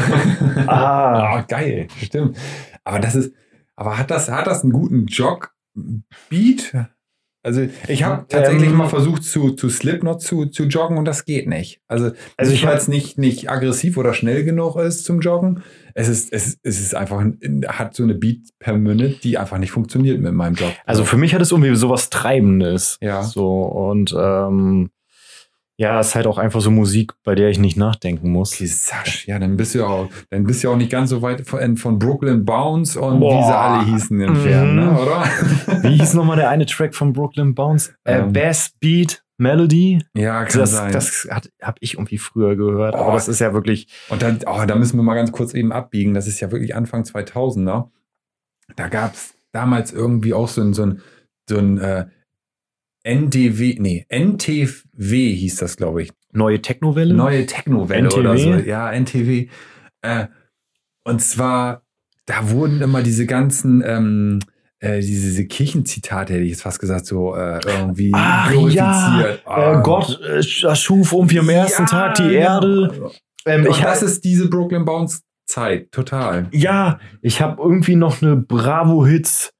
[0.67, 1.37] ah.
[1.37, 2.37] ah, geil, stimmt.
[2.85, 3.33] Aber das ist,
[3.75, 6.73] aber hat das, hat das einen guten Jog-Beat?
[7.45, 11.25] Also ich habe tatsächlich ähm, mal versucht zu, zu Slipknot zu, zu joggen und das
[11.25, 11.79] geht nicht.
[11.87, 15.61] Also, also ich weil es nicht, nicht aggressiv oder schnell genug ist zum Joggen.
[15.93, 17.23] Es ist, es, es ist einfach,
[17.67, 20.73] hat so eine Beat per Minute, die einfach nicht funktioniert mit meinem Job.
[20.87, 22.97] Also für mich hat es irgendwie sowas Treibendes.
[22.99, 23.21] Ja.
[23.21, 24.89] So und ähm,
[25.77, 28.53] ja, es ist halt auch einfach so Musik, bei der ich nicht nachdenken muss.
[28.53, 31.09] Okay, Sasch, ja, dann bist du ja auch, dann bist du ja auch nicht ganz
[31.09, 33.37] so weit von, von Brooklyn Bounce und Boah.
[33.37, 34.79] wie sie alle hießen entfernt, mhm.
[34.79, 35.23] ne, oder?
[35.83, 37.93] Wie hieß nochmal der eine Track von Brooklyn Bounce?
[38.05, 38.31] Äh, ähm.
[38.31, 39.99] Bass Beat Melody.
[40.13, 40.93] Ja, kann das, sein.
[40.93, 42.99] Das habe ich irgendwie früher gehört, oh.
[42.99, 43.87] aber das ist ja wirklich.
[44.09, 46.13] Und dann, oh, da müssen wir mal ganz kurz eben abbiegen.
[46.13, 47.89] Das ist ja wirklich Anfang 2000er.
[48.77, 51.01] Da gab es damals irgendwie auch so ein, so ein,
[51.49, 52.05] so ein äh,
[53.05, 56.11] NDW, nee, NTW hieß das, glaube ich.
[56.31, 57.13] Neue Technowelle?
[57.13, 58.53] Neue Technowelle oder so.
[58.55, 59.47] Ja, NTW.
[60.01, 60.25] Äh,
[61.03, 61.83] und zwar,
[62.25, 64.39] da wurden immer diese ganzen, ähm,
[64.79, 69.43] äh, diese, diese Kirchenzitate, hätte ich jetzt fast gesagt, so äh, irgendwie Ach, glorifiziert.
[69.45, 69.79] Ja.
[69.79, 72.89] Äh, Gott äh, schuf irgendwie am ersten ja, Tag die Erde.
[72.91, 73.11] Genau.
[73.45, 76.47] Ähm, ich das ist diese Brooklyn Bounce Zeit, total.
[76.51, 79.53] Ja, ich habe irgendwie noch eine Bravo Hits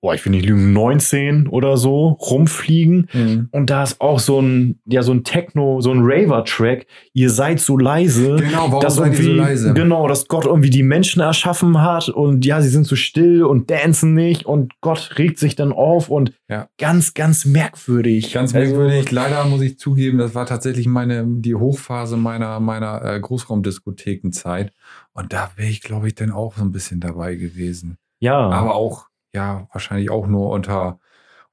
[0.00, 3.08] boah, ich will nicht lügen, 19 oder so rumfliegen.
[3.12, 3.48] Mhm.
[3.50, 6.86] Und da ist auch so ein, ja, so ein Techno, so ein Raver-Track.
[7.12, 8.36] Ihr seid so leise.
[8.36, 9.74] Genau, warum dass seid ihr so leise?
[9.74, 13.70] Genau, dass Gott irgendwie die Menschen erschaffen hat und ja, sie sind so still und
[13.70, 16.68] dancen nicht und Gott regt sich dann auf und ja.
[16.78, 18.32] ganz, ganz merkwürdig.
[18.32, 19.06] Ganz also merkwürdig.
[19.08, 24.72] Also, Leider muss ich zugeben, das war tatsächlich meine, die Hochphase meiner, meiner äh, Großraumdiskothekenzeit.
[25.12, 27.98] Und da wäre ich, glaube ich, dann auch so ein bisschen dabei gewesen.
[28.20, 28.48] Ja.
[28.50, 31.00] Aber auch ja, wahrscheinlich auch nur unter,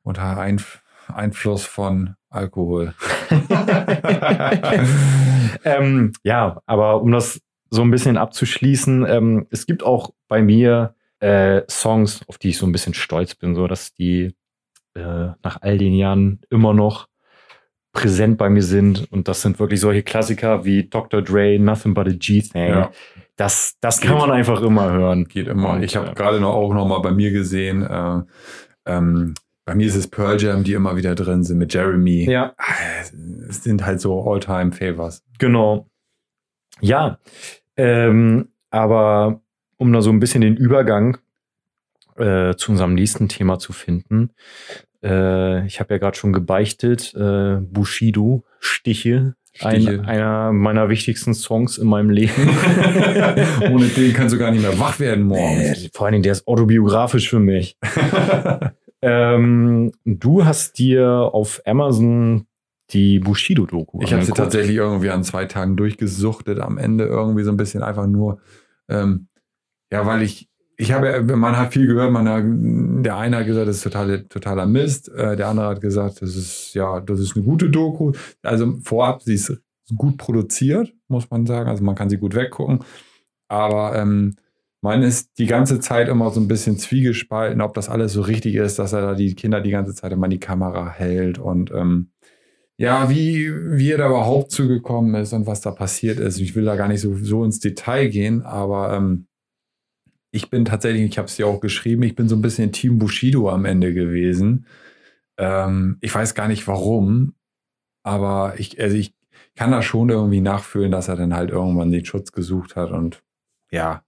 [0.04, 2.94] unter Einf Einfluss von Alkohol.
[5.64, 10.96] ähm, ja, aber um das so ein bisschen abzuschließen, ähm, es gibt auch bei mir
[11.20, 14.36] äh, Songs, auf die ich so ein bisschen stolz bin, so dass die
[14.96, 17.08] äh, nach all den Jahren immer noch
[17.94, 19.12] präsent bei mir sind.
[19.12, 21.22] Und das sind wirklich solche Klassiker wie Dr.
[21.22, 22.70] Dre, Nothing But a G-Thing.
[22.70, 22.92] Ja.
[23.38, 25.26] Das, das kann man einfach immer hören.
[25.26, 25.74] Geht immer.
[25.74, 28.22] Und, ich habe äh, gerade noch auch noch mal bei mir gesehen, äh,
[28.86, 32.30] ähm, bei mir ist es Pearl Jam, die immer wieder drin sind mit Jeremy.
[32.30, 32.54] Ja.
[32.58, 32.74] Ah,
[33.50, 35.24] es sind halt so All-Time-Favors.
[35.40, 35.90] Genau.
[36.80, 37.20] Ja.
[37.76, 39.42] Ähm, aber
[39.76, 41.18] um da so ein bisschen den Übergang
[42.16, 44.32] äh, zu unserem nächsten Thema zu finden,
[45.04, 51.78] äh, ich habe ja gerade schon gebeichtet, äh, Bushido, Stiche, ein, einer meiner wichtigsten Songs
[51.78, 52.34] in meinem Leben.
[53.72, 55.84] Ohne den kannst du gar nicht mehr wach werden morgens.
[55.84, 57.78] Nee, vor allen Dingen, der ist autobiografisch für mich.
[59.02, 62.48] ähm, du hast dir auf Amazon
[62.92, 67.52] die Bushido-Doku Ich habe sie tatsächlich irgendwie an zwei Tagen durchgesuchtet, am Ende irgendwie so
[67.52, 68.40] ein bisschen einfach nur,
[68.88, 69.28] ähm,
[69.92, 70.50] ja, weil ich
[70.80, 74.68] ich habe, man hat viel gehört, man, der eine hat gesagt, das ist total, totaler
[74.68, 78.12] Mist, äh, der andere hat gesagt, das ist, ja, das ist eine gute Doku.
[78.44, 79.60] Also vorab, sie ist
[79.96, 82.84] gut produziert, muss man sagen, also man kann sie gut weggucken,
[83.48, 84.36] aber ähm,
[84.82, 88.54] man ist die ganze Zeit immer so ein bisschen zwiegespalten, ob das alles so richtig
[88.56, 92.12] ist, dass er da die Kinder die ganze Zeit immer die Kamera hält und ähm,
[92.80, 96.40] ja, wie, wie er da überhaupt zugekommen ist und was da passiert ist.
[96.40, 99.26] Ich will da gar nicht so, so ins Detail gehen, aber ähm,
[100.32, 103.00] ich bin tatsächlich, ich habe es ja auch geschrieben, ich bin so ein bisschen Team
[103.00, 104.66] Bushido am Ende gewesen.
[105.38, 107.34] Ähm, ich weiß gar nicht warum,
[108.04, 109.14] aber ich, also ich
[109.56, 113.24] kann da schon irgendwie nachfühlen, dass er dann halt irgendwann den Schutz gesucht hat und
[113.72, 114.04] ja.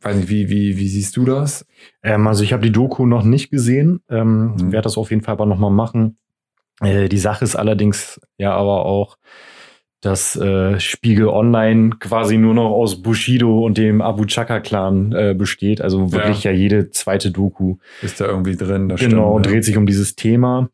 [0.00, 1.66] Weiß nicht, wie, wie, wie siehst du das?
[2.02, 4.72] Ähm, also ich habe die Doku noch nicht gesehen, ähm, mhm.
[4.72, 6.18] werde das auf jeden Fall aber nochmal machen.
[6.80, 9.16] Äh, die Sache ist allerdings ja aber auch,
[10.00, 15.80] dass äh, Spiegel Online quasi nur noch aus Bushido und dem Abu Chaka-Clan äh, besteht.
[15.80, 16.50] Also wirklich ja.
[16.50, 16.56] ja.
[16.56, 17.76] jede zweite Doku.
[18.02, 18.88] Ist da irgendwie drin.
[18.88, 20.68] Das genau, stimmt, dreht sich um dieses Thema.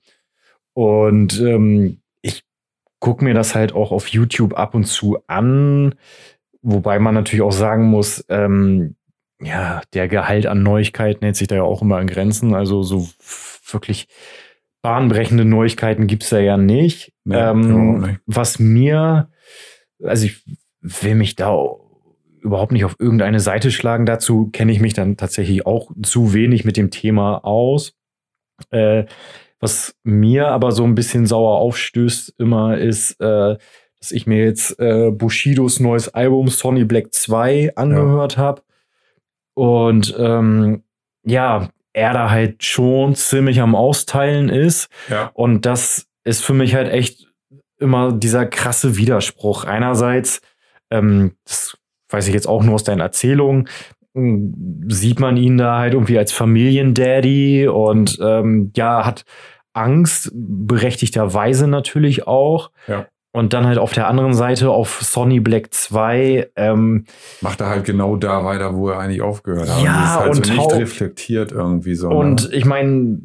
[0.75, 2.43] Und ähm, ich
[2.99, 5.95] gucke mir das halt auch auf YouTube ab und zu an.
[6.63, 8.97] Wobei man natürlich auch sagen muss, ähm,
[9.41, 12.55] ja, der Gehalt an Neuigkeiten hält sich da ja auch immer in Grenzen.
[12.55, 13.09] Also so
[13.71, 14.09] wirklich
[14.83, 17.13] bahnbrechende Neuigkeiten gibt es da ja nicht.
[17.25, 18.21] Ja, ähm, nicht.
[18.27, 19.31] Was mir,
[20.03, 20.45] also ich
[20.81, 21.57] will mich da
[22.41, 24.05] überhaupt nicht auf irgendeine Seite schlagen.
[24.05, 27.95] Dazu kenne ich mich dann tatsächlich auch zu wenig mit dem Thema aus.
[28.71, 29.05] Äh,
[29.61, 33.57] was mir aber so ein bisschen sauer aufstößt immer ist, äh,
[34.01, 38.39] dass ich mir jetzt äh, Bushidos neues Album Sonny Black 2 angehört ja.
[38.39, 38.63] habe.
[39.55, 40.83] Und ähm,
[41.25, 44.89] ja, er da halt schon ziemlich am Austeilen ist.
[45.09, 45.31] Ja.
[45.35, 47.29] Und das ist für mich halt echt
[47.79, 49.65] immer dieser krasse Widerspruch.
[49.65, 50.41] Einerseits,
[50.91, 51.77] ähm, das
[52.09, 53.69] weiß ich jetzt auch nur aus deinen Erzählungen,
[54.15, 59.25] hm, sieht man ihn da halt irgendwie als Familiendaddy und ähm, ja, hat
[59.73, 62.71] Angst, berechtigterweise natürlich auch.
[62.87, 63.07] Ja.
[63.35, 67.07] Und dann halt auf der anderen Seite auf Sonny Black 2 ähm,
[67.41, 69.83] macht er halt genau da weiter, wo er eigentlich aufgehört hat.
[69.83, 72.11] Ja, und, halt und so nicht reflektiert irgendwie so.
[72.11, 72.57] Und ne?
[72.57, 73.21] ich meine,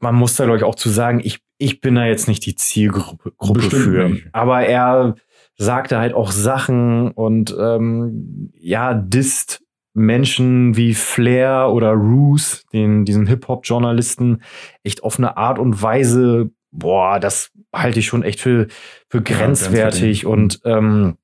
[0.00, 2.56] man muss da glaube ich auch zu sagen, ich, ich bin da jetzt nicht die
[2.56, 4.08] Zielgruppe Gruppe für.
[4.08, 4.26] Nicht.
[4.32, 5.14] Aber er
[5.56, 9.62] sagte halt auch Sachen und ähm, ja, disst
[9.94, 14.42] Menschen wie Flair oder Roos, den, diesen Hip-Hop-Journalisten,
[14.82, 18.68] echt auf eine Art und Weise, boah, das halte ich schon echt für,
[19.12, 20.22] für grenzwertig.
[20.22, 21.18] Ja, und ähm,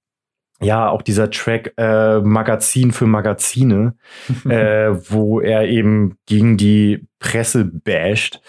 [0.61, 3.95] ja, auch dieser Track äh, Magazin für Magazine,
[4.45, 8.43] äh, wo er eben gegen die Presse basht.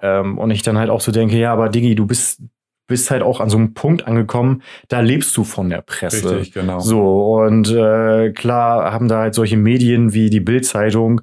[0.00, 2.42] Ähm, und ich dann halt auch so denke, ja, aber Diggi, du bist
[2.88, 6.38] bist halt auch an so einem Punkt angekommen, da lebst du von der Presse.
[6.38, 6.80] Richtig, genau.
[6.80, 11.20] So, und äh, klar haben da halt solche Medien wie die Bild-Zeitung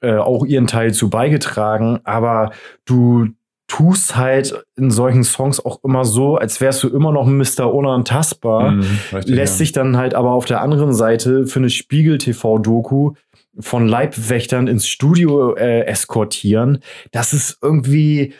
[0.00, 2.50] äh, auch ihren Teil zu beigetragen, aber
[2.84, 3.28] du
[3.70, 7.72] tust halt in solchen Songs auch immer so, als wärst du immer noch Mr.
[7.72, 8.72] Unantastbar.
[8.72, 9.58] Mhm, richtig, lässt ja.
[9.58, 13.12] sich dann halt aber auf der anderen Seite für eine Spiegel-TV-Doku
[13.60, 16.78] von Leibwächtern ins Studio äh, eskortieren.
[17.12, 18.34] Das ist irgendwie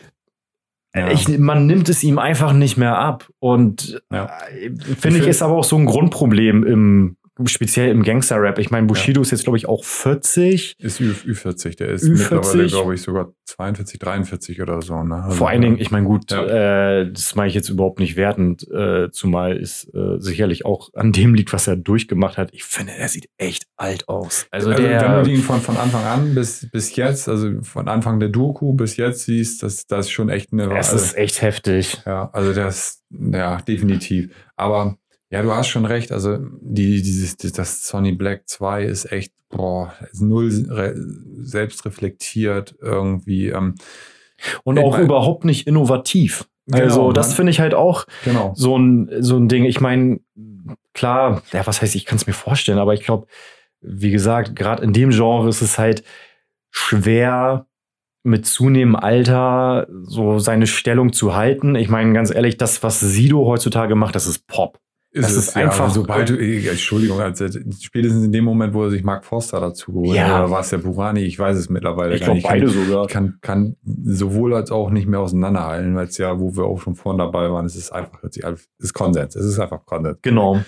[0.93, 1.13] ja.
[1.13, 3.29] Ich, man nimmt es ihm einfach nicht mehr ab.
[3.39, 4.29] Und ja.
[4.51, 7.17] äh, finde ich, ist aber auch so ein Grundproblem im
[7.47, 8.59] speziell im Gangster-Rap.
[8.59, 9.23] Ich meine, Bushido ja.
[9.23, 10.75] ist jetzt, glaube ich, auch 40.
[10.79, 12.11] Ist Ü, Ü40, der ist Ü40.
[12.11, 15.03] mittlerweile, glaube ich, sogar 42, 43 oder so.
[15.03, 15.17] Ne?
[15.17, 17.01] Also, Vor allen Dingen, ich meine, gut, ja.
[17.01, 21.13] äh, das mache ich jetzt überhaupt nicht wertend, äh, zumal es äh, sicherlich auch an
[21.13, 22.51] dem liegt, was er durchgemacht hat.
[22.53, 24.47] Ich finde, er sieht echt alt aus.
[24.51, 27.89] Also, also der, wenn du ihn von, von Anfang an bis, bis jetzt, also von
[27.89, 30.77] Anfang der Doku bis jetzt siehst, das, das ist schon echt eine...
[30.79, 31.99] Es ist echt heftig.
[32.07, 34.31] Ja, also das, ja, definitiv.
[34.57, 34.97] Aber
[35.31, 36.13] ja, du hast schon recht.
[36.13, 40.51] Also die, dieses, das Sony Black 2 ist echt, boah, null
[41.43, 43.49] selbst reflektiert irgendwie.
[43.49, 43.77] Ähm,
[44.65, 46.49] und auch mein, überhaupt nicht innovativ.
[46.67, 48.55] Genau, also das finde ich halt auch genau.
[48.57, 49.65] so, ein, so ein Ding.
[49.65, 50.21] Ich meine,
[50.95, 53.27] klar, ja, was heißt, ich kann es mir vorstellen, aber ich glaube,
[53.81, 56.03] wie gesagt, gerade in dem Genre ist es halt
[56.71, 57.67] schwer,
[58.23, 61.75] mit zunehmendem Alter so seine Stellung zu halten.
[61.75, 64.79] Ich meine, ganz ehrlich, das, was Sido heutzutage macht, das ist Pop.
[65.13, 65.89] Ist das ist einfach.
[65.89, 67.47] Ja, sobald du, Entschuldigung, also
[67.81, 70.39] spätestens in dem Moment, wo er sich Mark Forster dazu geholt ja.
[70.39, 72.47] oder war es der Burani, ich weiß es mittlerweile ich gar nicht.
[72.47, 73.09] beide sogar.
[73.09, 76.95] Kann, kann sowohl als auch nicht mehr auseinanderhalten, weil es ja, wo wir auch schon
[76.95, 78.37] vorhin dabei waren, es ist einfach, es
[78.79, 79.35] ist Konsens.
[79.35, 80.19] Es ist einfach Konsens.
[80.23, 80.61] Genau.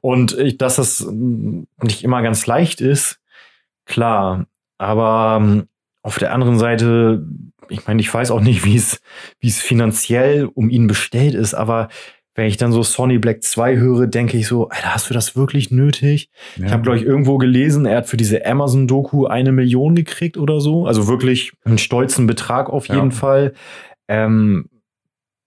[0.00, 3.20] Und ich, dass das nicht immer ganz leicht ist,
[3.84, 4.46] klar.
[4.78, 5.68] Aber ähm,
[6.02, 7.26] auf der anderen Seite,
[7.68, 9.00] ich meine, ich weiß auch nicht, wie es,
[9.40, 11.88] wie es finanziell um ihn bestellt ist, aber
[12.34, 15.36] wenn ich dann so Sony Black 2 höre, denke ich so, Alter, hast du das
[15.36, 16.30] wirklich nötig?
[16.56, 16.66] Ja.
[16.66, 20.60] Ich habe, glaube ich, irgendwo gelesen, er hat für diese Amazon-Doku eine Million gekriegt oder
[20.60, 20.86] so.
[20.86, 23.16] Also wirklich einen stolzen Betrag auf jeden ja.
[23.16, 23.54] Fall.
[24.08, 24.68] Ähm,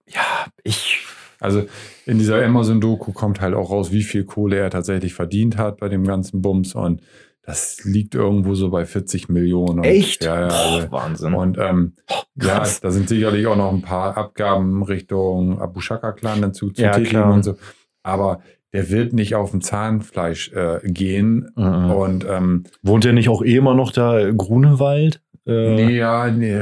[0.06, 0.22] ja,
[0.64, 1.00] ich.
[1.40, 1.66] Also
[2.06, 5.88] in dieser Amazon-Doku kommt halt auch raus, wie viel Kohle er tatsächlich verdient hat bei
[5.88, 7.00] dem ganzen Bums und
[7.48, 9.78] das liegt irgendwo so bei 40 Millionen.
[9.78, 10.22] Und, Echt?
[10.22, 10.48] Ja, ja.
[10.48, 11.32] Boah, also, Wahnsinn.
[11.34, 16.42] Und ähm, oh, ja, da sind sicherlich auch noch ein paar Abgaben Richtung Abu Shaka-Clan
[16.42, 17.56] dazu zu ja, tätigen und so.
[18.02, 18.42] Aber
[18.74, 21.48] der wird nicht auf dem Zahnfleisch äh, gehen.
[21.56, 21.90] Mhm.
[21.90, 25.22] Und ähm, wohnt er nicht auch eh immer noch da Grunewald?
[25.46, 26.60] Äh, nee, ja, nee.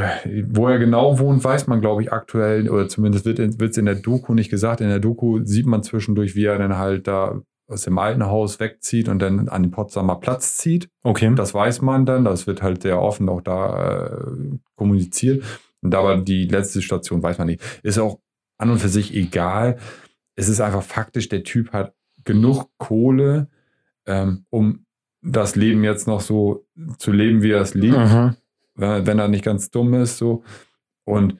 [0.51, 3.97] Wo er genau wohnt, weiß man, glaube ich, aktuell, oder zumindest wird es in der
[3.97, 4.81] Doku nicht gesagt.
[4.81, 8.61] In der Doku sieht man zwischendurch, wie er dann halt da aus dem alten Haus
[8.61, 10.89] wegzieht und dann an den Potsdamer Platz zieht.
[11.03, 11.33] Okay.
[11.35, 15.45] Das weiß man dann, das wird halt sehr offen auch da äh, kommuniziert.
[15.83, 17.63] Und aber die letzte Station weiß man nicht.
[17.83, 18.21] Ist auch
[18.59, 19.79] an und für sich egal.
[20.37, 21.95] Es ist einfach faktisch, der Typ hat
[22.25, 23.49] genug Kohle,
[24.07, 24.87] ähm, um
[25.23, 26.67] das Leben jetzt noch so
[26.99, 28.37] zu leben, wie er es lebt, mhm.
[28.75, 30.19] wenn, wenn er nicht ganz dumm ist.
[30.19, 30.45] So.
[31.05, 31.39] Und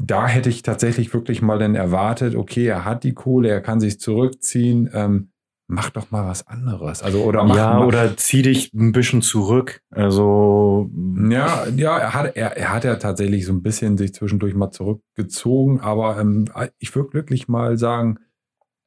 [0.00, 3.80] da hätte ich tatsächlich wirklich mal dann erwartet, okay, er hat die Kohle, er kann
[3.80, 5.30] sich zurückziehen, ähm,
[5.66, 7.02] mach doch mal was anderes.
[7.02, 9.82] Also, oder mach ja, mal, oder zieh dich ein bisschen zurück.
[9.90, 10.88] Also.
[11.28, 14.70] Ja, ja, er hat, er, er hat ja tatsächlich so ein bisschen sich zwischendurch mal
[14.70, 16.46] zurückgezogen, aber ähm,
[16.78, 18.18] ich würde wirklich mal sagen,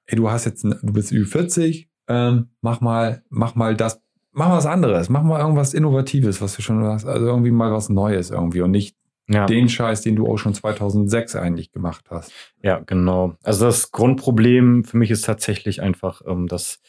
[0.05, 4.01] ey, du hast jetzt, du bist Ü40, ähm, mach mal, mach mal das,
[4.32, 7.72] mach mal was anderes, mach mal irgendwas Innovatives, was du schon hast, also irgendwie mal
[7.74, 8.95] was Neues irgendwie und nicht
[9.28, 9.45] ja.
[9.45, 12.32] den Scheiß, den du auch schon 2006 eigentlich gemacht hast.
[12.61, 13.36] Ja, genau.
[13.43, 16.82] Also das Grundproblem für mich ist tatsächlich einfach, ähm, dass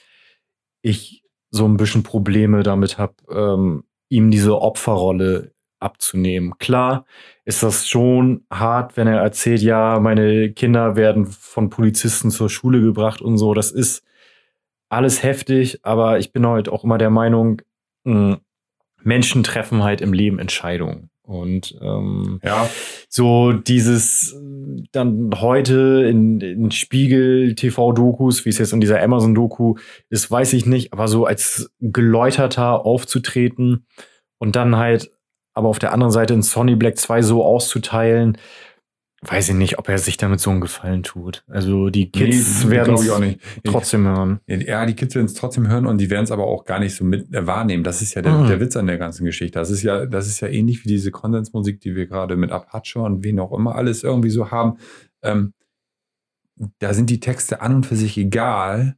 [0.82, 6.54] ich so ein bisschen Probleme damit habe, ähm, ihm diese Opferrolle abzunehmen.
[6.58, 7.04] Klar
[7.44, 12.80] ist das schon hart, wenn er erzählt, ja, meine Kinder werden von Polizisten zur Schule
[12.80, 13.52] gebracht und so.
[13.52, 14.04] Das ist
[14.88, 17.62] alles heftig, aber ich bin halt auch immer der Meinung,
[18.04, 18.38] hm,
[19.02, 21.10] Menschen treffen halt im Leben Entscheidungen.
[21.24, 22.68] Und ähm, ja.
[23.08, 24.36] so dieses
[24.90, 29.76] dann heute in, in Spiegel TV-Dokus, wie es jetzt in dieser Amazon-Doku
[30.08, 33.86] ist, weiß ich nicht, aber so als Geläuterter aufzutreten
[34.38, 35.12] und dann halt
[35.54, 38.38] aber auf der anderen Seite in Sony Black 2 so auszuteilen,
[39.24, 41.44] weiß ich nicht, ob er sich damit so einen Gefallen tut.
[41.46, 44.40] Also die Kids nee, werden es trotzdem hören.
[44.46, 46.96] Ja, die Kids werden es trotzdem hören und die werden es aber auch gar nicht
[46.96, 47.84] so mit äh, wahrnehmen.
[47.84, 48.48] Das ist ja der, mhm.
[48.48, 49.58] der, Witz an der ganzen Geschichte.
[49.58, 52.98] Das ist ja, das ist ja ähnlich wie diese Konsensmusik, die wir gerade mit Apache
[52.98, 54.78] und wen auch immer alles irgendwie so haben.
[55.22, 55.54] Ähm,
[56.80, 58.96] da sind die Texte an und für sich egal,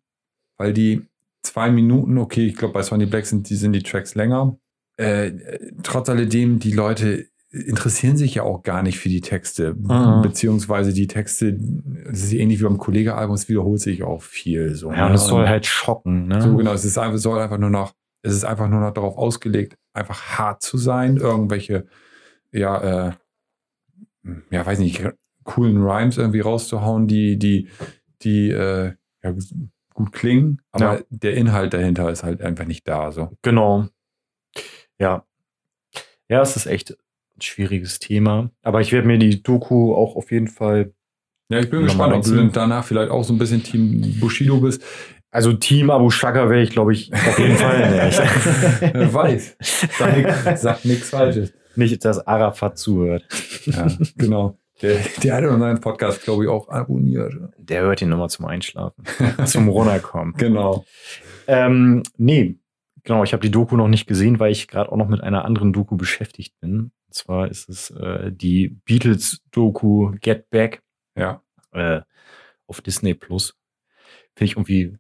[0.57, 1.03] weil die
[1.43, 4.59] zwei Minuten, okay, ich glaube bei Sony Black sind die, sind die Tracks länger.
[4.97, 5.33] Äh,
[5.83, 10.23] trotz alledem, die Leute interessieren sich ja auch gar nicht für die Texte, mhm.
[10.23, 14.75] beziehungsweise die Texte, das ist ähnlich wie beim Kollege-Album, es wiederholt sich auch viel.
[14.75, 15.07] So, ja, ne?
[15.07, 16.27] und es soll halt schocken.
[16.27, 16.43] Ne?
[16.43, 19.17] So genau, es ist einfach, soll einfach nur noch, es ist einfach nur noch darauf
[19.17, 21.87] ausgelegt, einfach hart zu sein, irgendwelche,
[22.51, 23.13] ja, äh,
[24.51, 25.07] ja, weiß nicht,
[25.45, 27.69] coolen Rhymes irgendwie rauszuhauen, die, die,
[28.23, 29.35] die, äh, ja,
[29.93, 31.05] gut klingen, aber ja.
[31.11, 33.13] der Inhalt dahinter ist halt einfach nicht da.
[33.13, 33.31] So.
[33.43, 33.87] Genau.
[34.99, 35.25] Ja.
[36.29, 36.97] Ja, es ist echt
[37.37, 38.51] ein schwieriges Thema.
[38.63, 40.93] Aber ich werde mir die Doku auch auf jeden Fall.
[41.49, 44.83] Ja, ich bin gespannt, ob du danach vielleicht auch so ein bisschen Team Bushido bist.
[45.31, 48.19] Also Team Abu Shaka wäre ich, glaube ich, auf jeden Fall nicht.
[48.95, 49.57] Wer weiß.
[50.57, 51.53] Sagt nichts Falsches.
[51.75, 53.25] Nicht, dass Arafat zuhört.
[53.67, 54.57] Ja, genau.
[54.81, 57.33] Der, der hat unseren Podcast, glaube ich, auch abonniert.
[57.59, 59.05] Der hört ihn immer zum Einschlafen.
[59.45, 60.35] zum Runterkommen.
[60.39, 60.85] Genau.
[61.47, 62.59] Ähm, nee,
[63.03, 63.25] genau.
[63.25, 65.73] Ich habe die Doku noch nicht gesehen, weil ich gerade auch noch mit einer anderen
[65.73, 70.83] Doku beschäftigt bin zwar ist es äh, die Beatles-Doku Get Back.
[71.17, 71.43] Ja.
[71.73, 72.01] Äh,
[72.67, 73.57] auf Disney Plus.
[74.37, 74.99] Finde ich irgendwie.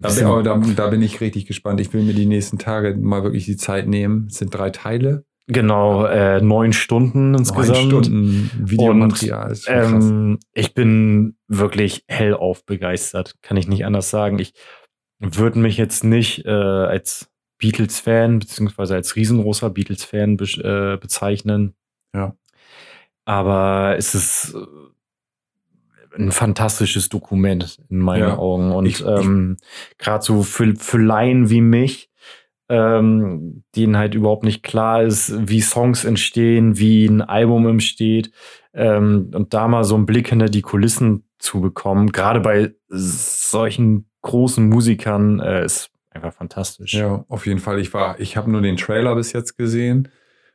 [0.00, 1.80] Da bin, da, da bin, ich richtig gespannt.
[1.80, 4.28] Ich will mir die nächsten Tage mal wirklich die Zeit nehmen.
[4.30, 5.24] Es sind drei Teile.
[5.48, 7.78] Genau, äh, neun Stunden insgesamt.
[7.78, 9.50] Neun Stunden Videomaterial.
[9.50, 14.38] Und, ähm, ich bin wirklich hellauf begeistert, kann ich nicht anders sagen.
[14.38, 14.52] Ich
[15.18, 17.28] würde mich jetzt nicht äh, als
[17.58, 21.74] Beatles-Fan, beziehungsweise als riesengroßer Beatles-Fan be äh, bezeichnen.
[22.14, 22.34] Ja.
[23.24, 28.38] Aber es ist äh, ein fantastisches Dokument in meinen ja.
[28.38, 28.72] Augen.
[28.72, 29.56] Und ähm,
[29.98, 32.10] gerade so für, für Laien wie mich,
[32.68, 38.30] ähm, denen halt überhaupt nicht klar ist, wie Songs entstehen, wie ein Album entsteht.
[38.74, 44.08] Ähm, und da mal so einen Blick hinter die Kulissen zu bekommen, gerade bei solchen
[44.22, 46.94] großen Musikern, äh, ist einfach fantastisch.
[46.94, 47.78] Ja, auf jeden Fall.
[47.80, 50.08] Ich war, ich habe nur den Trailer bis jetzt gesehen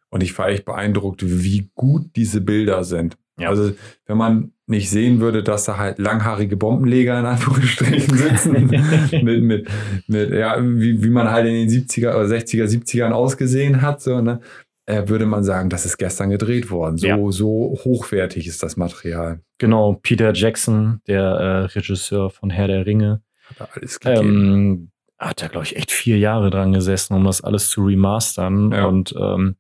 [0.10, 3.18] und ich war echt beeindruckt, wie gut diese Bilder sind.
[3.40, 3.50] Ja.
[3.50, 3.74] Also,
[4.06, 8.52] wenn man nicht sehen würde, dass da halt langhaarige Bombenleger in Anführungsstrichen sitzen,
[9.24, 9.70] mit, mit,
[10.08, 14.22] mit, ja, wie, wie man halt in den 70er oder 60er, 70ern ausgesehen hat, so,
[14.22, 14.40] ne,
[14.86, 16.98] äh, würde man sagen, das ist gestern gedreht worden.
[16.98, 17.32] So, ja.
[17.32, 19.40] so hochwertig ist das Material.
[19.58, 23.22] Genau, Peter Jackson, der äh, Regisseur von Herr der Ringe.
[23.50, 24.54] Hat er alles gegeben.
[24.54, 24.92] Ähm,
[25.30, 28.72] hat da, glaube ich, echt vier Jahre dran gesessen, um das alles zu remastern.
[28.72, 28.86] Ja.
[28.86, 29.56] Und ähm,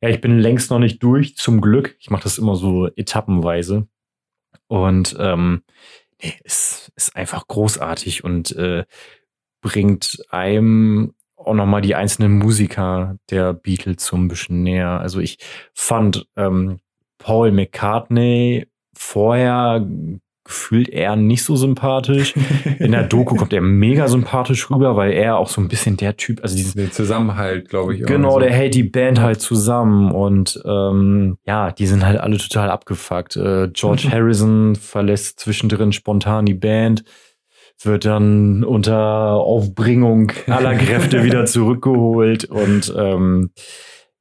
[0.00, 1.96] ja, ich bin längst noch nicht durch, zum Glück.
[2.00, 3.86] Ich mache das immer so etappenweise.
[4.66, 5.62] Und ähm,
[6.22, 8.84] nee, es ist einfach großartig und äh,
[9.60, 15.00] bringt einem auch nochmal die einzelnen Musiker der Beatles so ein bisschen näher.
[15.00, 15.38] Also ich
[15.74, 16.78] fand ähm,
[17.18, 19.86] Paul McCartney vorher
[20.44, 22.34] gefühlt eher nicht so sympathisch.
[22.78, 26.16] In der Doku kommt er mega sympathisch rüber, weil er auch so ein bisschen der
[26.16, 28.04] Typ, also diesen den Zusammenhalt, glaube ich.
[28.04, 28.40] Genau, so.
[28.40, 33.36] der hält die Band halt zusammen und ähm, ja, die sind halt alle total abgefuckt.
[33.36, 37.04] Äh, George Harrison verlässt zwischendrin spontan die Band,
[37.82, 43.50] wird dann unter Aufbringung aller Kräfte wieder zurückgeholt und ähm,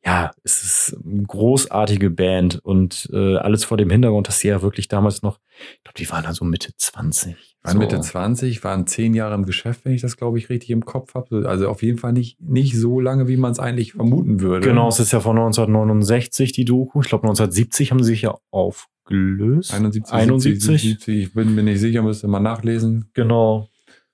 [0.06, 4.62] ja, es ist eine großartige Band und äh, alles vor dem Hintergrund, dass sie ja
[4.62, 5.40] wirklich damals noch,
[5.78, 7.36] ich glaube, die waren da so Mitte 20.
[7.64, 7.80] Waren so.
[7.80, 11.14] Mitte 20, waren zehn Jahre im Geschäft, wenn ich das, glaube ich, richtig im Kopf
[11.16, 11.48] habe.
[11.48, 14.68] Also auf jeden Fall nicht, nicht so lange, wie man es eigentlich vermuten würde.
[14.68, 17.00] Genau, es ist ja von 1969 die Doku.
[17.02, 19.74] Ich glaube, 1970 haben sie sich ja aufgelöst.
[19.74, 20.82] 71, 71.
[20.82, 23.10] 70, ich bin mir nicht sicher, müsste mal nachlesen.
[23.14, 23.70] Genau.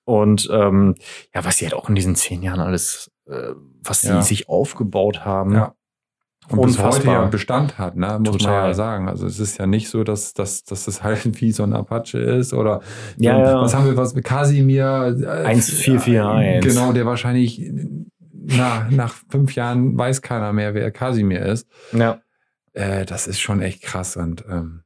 [0.06, 0.96] Und ähm,
[1.34, 4.22] ja, was sie halt auch in diesen zehn Jahren alles, äh, was sie Ja.
[4.22, 5.54] sich aufgebaut haben.
[5.54, 5.76] Ja.
[6.50, 7.14] Und bis heute Unfassbar.
[7.14, 8.08] ja Bestand hat, ne?
[8.20, 8.68] muss man Total.
[8.70, 9.08] ja sagen.
[9.10, 12.18] Also es ist ja nicht so, dass, dass, dass das halt wie so ein Apache
[12.20, 12.82] ist oder
[13.18, 13.62] Ja, so, ja.
[13.62, 15.16] was haben wir, was mit Casimir?
[15.22, 16.62] äh, 1441.
[16.74, 17.72] Genau, der wahrscheinlich
[18.34, 21.68] na, nach fünf Jahren weiß keiner mehr, wer Casimir ist.
[21.94, 22.20] ja.
[22.74, 24.82] Äh, das ist schon echt krass und ähm,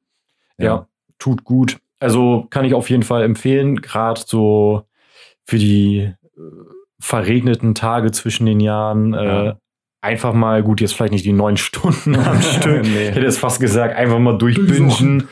[0.58, 0.88] Ja,
[1.20, 1.78] tut gut.
[2.00, 4.84] Also kann ich auf jeden Fall empfehlen, gerade so
[5.46, 6.42] für die äh,
[7.00, 9.14] verregneten Tage zwischen den Jahren.
[9.14, 9.58] Äh, Ja.
[10.04, 12.84] Einfach mal, gut, jetzt vielleicht nicht die neun Stunden am Stück.
[12.84, 13.10] Nee.
[13.10, 15.28] Ich hätte es fast gesagt, einfach mal durchbingen.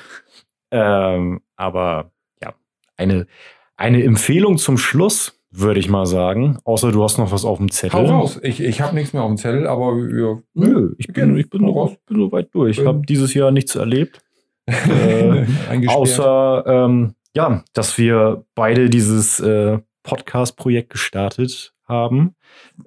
[0.71, 2.11] Ähm, aber
[2.41, 2.53] ja,
[2.97, 3.27] eine,
[3.75, 6.57] eine Empfehlung zum Schluss, würde ich mal sagen.
[6.63, 7.99] Außer du hast noch was auf dem Zettel.
[7.99, 8.39] Hau raus.
[8.41, 11.65] Ich, ich habe nichts mehr auf dem Zettel, aber wir, Nö, ich bin, ich bin,
[11.67, 11.91] raus.
[12.07, 12.77] bin so weit durch.
[12.77, 12.87] Ich Ähm.
[12.87, 14.21] habe dieses Jahr nichts erlebt.
[14.67, 15.87] Äh.
[15.87, 22.35] Außer, ähm, ja, dass wir beide dieses äh, Podcast-Projekt gestartet haben,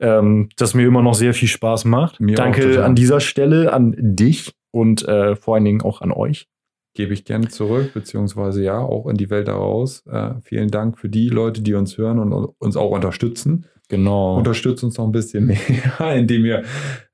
[0.01, 2.21] ähm, das mir immer noch sehr viel Spaß macht.
[2.21, 2.83] Mir auch Danke total.
[2.83, 6.49] an dieser Stelle an dich und äh, vor allen Dingen auch an euch.
[6.95, 10.05] gebe ich gerne zurück, beziehungsweise ja, auch in die Welt daraus.
[10.07, 13.67] Äh, vielen Dank für die Leute, die uns hören und uns auch unterstützen.
[13.89, 14.37] Genau.
[14.39, 15.47] Unterstützt uns noch ein bisschen
[15.99, 16.63] mehr, indem ihr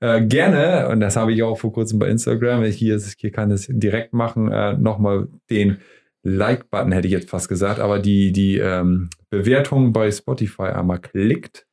[0.00, 3.50] äh, gerne, und das habe ich auch vor kurzem bei Instagram, hier, ist, hier kann
[3.50, 5.78] es direkt machen, äh, nochmal den
[6.22, 11.66] Like-Button, hätte ich jetzt fast gesagt, aber die, die ähm, Bewertung bei Spotify einmal klickt.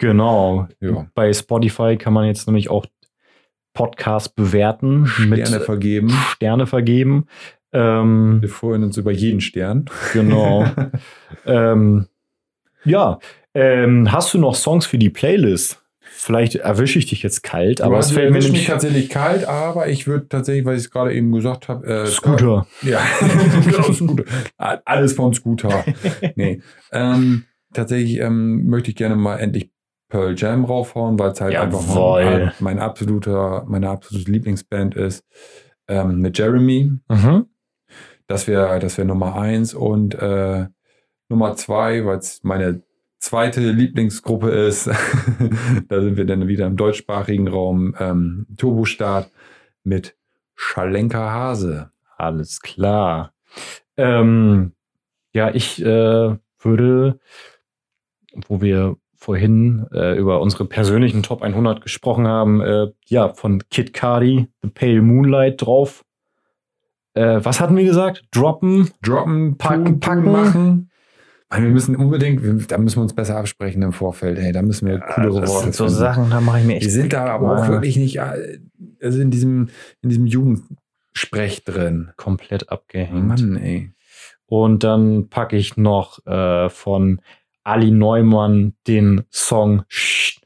[0.00, 0.66] Genau.
[0.80, 1.06] Ja.
[1.14, 2.86] Bei Spotify kann man jetzt nämlich auch
[3.72, 6.10] Podcasts bewerten, mit Sterne vergeben.
[6.10, 7.26] Sterne vergeben.
[7.72, 9.84] Ähm, Wir freuen uns über jeden Stern.
[10.12, 10.66] genau.
[11.46, 12.08] ähm,
[12.84, 13.20] ja,
[13.54, 15.82] ähm, hast du noch Songs für die Playlist?
[16.12, 19.88] Vielleicht erwische ich dich jetzt kalt, aber es fällt mir mich nämlich tatsächlich kalt, aber
[19.88, 22.66] ich würde tatsächlich, weil ich es gerade eben gesagt habe, äh, Scooter.
[22.82, 23.00] Ja,
[23.64, 24.24] genau, Scooter.
[24.58, 25.84] Alles vom Scooter.
[26.34, 26.60] Nee.
[26.92, 29.70] Ähm, tatsächlich ähm, möchte ich gerne mal endlich
[30.10, 32.24] Pearl Jam raufhauen, weil es halt einfach Jawohl.
[32.24, 35.24] mein, mein absoluter, meine absolute Lieblingsband ist.
[35.88, 36.92] Ähm, mit Jeremy.
[37.08, 37.46] Mhm.
[38.26, 39.74] Das wäre das wär Nummer eins.
[39.74, 40.66] Und äh,
[41.28, 42.82] Nummer zwei, weil es meine
[43.18, 44.86] zweite Lieblingsgruppe ist,
[45.88, 49.30] da sind wir dann wieder im deutschsprachigen Raum, ähm, Turbostart
[49.84, 50.16] mit
[50.54, 51.90] Schalenka Hase.
[52.16, 53.32] Alles klar.
[53.96, 54.74] Ähm,
[55.32, 57.20] ja, ich äh, würde,
[58.46, 63.92] wo wir vorhin äh, über unsere persönlichen Top 100 gesprochen haben, äh, ja, von Kid
[63.92, 66.04] Cardi, The Pale Moonlight drauf.
[67.12, 68.24] Äh, was hatten wir gesagt?
[68.30, 68.90] Droppen?
[69.02, 70.90] droppen, Packen, packen, machen.
[71.50, 74.38] Mann, wir müssen unbedingt, wir, da müssen wir uns besser absprechen im Vorfeld.
[74.38, 75.98] Hey, da müssen wir coolere das Worte sind so finden.
[75.98, 76.86] Sachen, da mache ich mir echt.
[76.86, 78.60] Die sind da aber auch wirklich nicht äh,
[79.02, 79.68] also in diesem,
[80.00, 82.12] in diesem Jugendsprech drin.
[82.16, 83.26] komplett abgehängt.
[83.26, 83.92] Mann, ey.
[84.46, 87.20] Und dann packe ich noch äh, von
[87.64, 90.40] Ali Neumann den Song Sch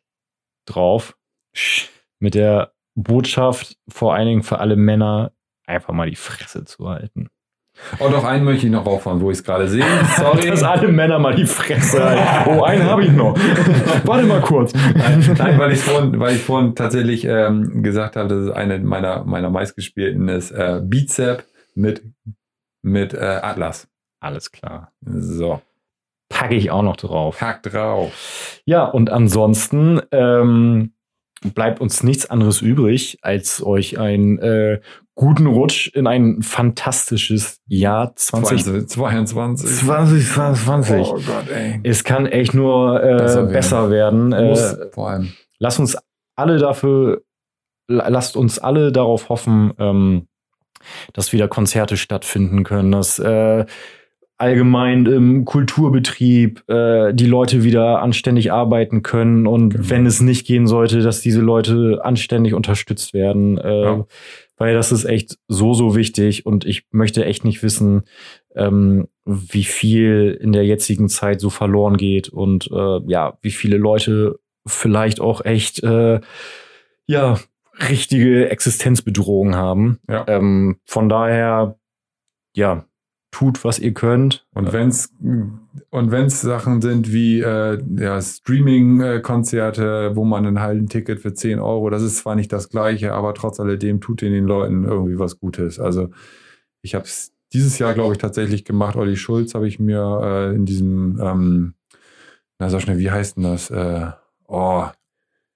[0.66, 1.16] drauf.
[1.52, 1.88] Sch
[2.18, 5.32] mit der Botschaft vor allen Dingen für alle Männer,
[5.66, 7.28] einfach mal die Fresse zu halten.
[7.98, 9.84] Oh, doch, einen möchte ich noch rauffahren, wo ich es gerade sehe.
[10.16, 10.48] Sorry.
[10.48, 12.50] Dass alle Männer mal die Fresse halten.
[12.50, 13.36] Oh, einen habe ich noch.
[14.04, 14.72] Warte mal kurz.
[14.72, 19.24] Nein, weil ich vorhin, weil ich vorhin tatsächlich ähm, gesagt habe, dass es eine meiner,
[19.24, 20.52] meiner meistgespielten ist.
[20.52, 21.44] Äh, Bizep
[21.74, 22.02] mit,
[22.82, 23.88] mit äh, Atlas.
[24.20, 24.92] Alles klar.
[25.04, 25.60] So,
[26.34, 27.38] Packe ich auch noch drauf.
[27.38, 28.60] pack drauf.
[28.66, 30.92] Ja, und ansonsten ähm,
[31.54, 34.80] bleibt uns nichts anderes übrig, als euch einen äh,
[35.14, 39.68] guten Rutsch in ein fantastisches Jahr 20, 22.
[39.78, 41.06] 2022.
[41.06, 41.80] Oh Gott, ey.
[41.84, 44.32] Es kann echt nur äh, Besser besser werden.
[44.32, 44.48] werden.
[44.48, 45.32] Muss, Äh, vor allem.
[45.58, 45.96] lasst uns
[46.36, 47.22] alle dafür,
[47.88, 50.26] la- lasst uns alle darauf hoffen, ähm,
[51.12, 53.64] dass wieder Konzerte stattfinden können, dass äh,
[54.44, 59.90] allgemein im Kulturbetrieb äh, die Leute wieder anständig arbeiten können und Genau.
[59.90, 63.58] wenn es nicht gehen sollte, dass diese Leute anständig unterstützt werden.
[63.58, 64.06] Äh, Ja.
[64.56, 68.02] Weil das ist echt so, so wichtig und ich möchte echt nicht wissen,
[68.54, 73.78] ähm, wie viel in der jetzigen Zeit so verloren geht und äh, ja, wie viele
[73.78, 76.20] Leute vielleicht auch echt äh,
[77.06, 77.38] ja
[77.90, 79.98] richtige Existenzbedrohung haben.
[80.08, 80.24] Ja.
[80.28, 81.76] Ähm, von daher,
[82.54, 82.84] ja,
[83.34, 84.46] tut, was ihr könnt.
[84.54, 85.12] Und wenn's
[85.90, 91.58] und wenn's Sachen sind wie äh, ja, Streaming-Konzerte, wo man halt ein Ticket für 10
[91.58, 95.18] Euro, das ist zwar nicht das gleiche, aber trotz alledem tut ihr den Leuten irgendwie
[95.18, 95.80] was Gutes.
[95.80, 96.10] Also
[96.82, 98.94] ich habe es dieses Jahr, glaube ich, tatsächlich gemacht.
[98.94, 101.74] Olli Schulz habe ich mir äh, in diesem, ähm,
[102.60, 103.68] na sag schnell, wie heißt denn das?
[103.68, 104.12] Äh,
[104.46, 104.84] oh,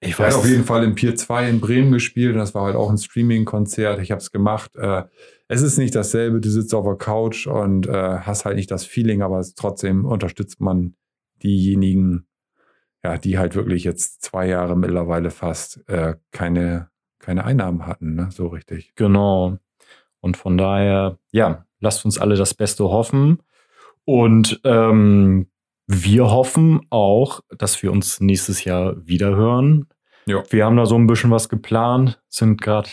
[0.01, 2.65] Ich er hat auf jeden Fall im Pier 2 in Bremen gespielt und das war
[2.65, 4.01] halt auch ein Streaming-Konzert.
[4.01, 4.75] Ich habe es gemacht.
[4.75, 5.05] Äh,
[5.49, 8.85] es ist nicht dasselbe, du sitzt auf der Couch und äh, hast halt nicht das
[8.85, 10.95] Feeling, aber trotzdem unterstützt man
[11.43, 12.27] diejenigen,
[13.03, 18.29] ja, die halt wirklich jetzt zwei Jahre mittlerweile fast äh, keine, keine Einnahmen hatten, ne?
[18.31, 18.93] so richtig.
[18.95, 19.59] Genau.
[20.21, 23.39] Und von daher, ja, lasst uns alle das Beste hoffen.
[24.05, 25.49] Und ähm,
[25.87, 29.87] wir hoffen auch, dass wir uns nächstes Jahr wieder hören.
[30.27, 30.43] Ja.
[30.51, 32.91] Wir haben da so ein bisschen was geplant, sind gerade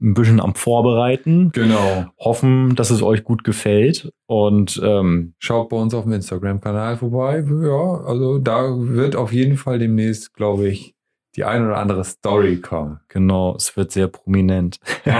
[0.00, 1.50] ein bisschen am Vorbereiten.
[1.52, 2.06] Genau.
[2.18, 4.12] Hoffen, dass es euch gut gefällt.
[4.26, 7.44] Und ähm, Schaut bei uns auf dem Instagram-Kanal vorbei.
[7.62, 10.94] Ja, also da wird auf jeden Fall demnächst, glaube ich,
[11.34, 13.00] die ein oder andere Story kommen.
[13.08, 14.78] genau, es wird sehr prominent.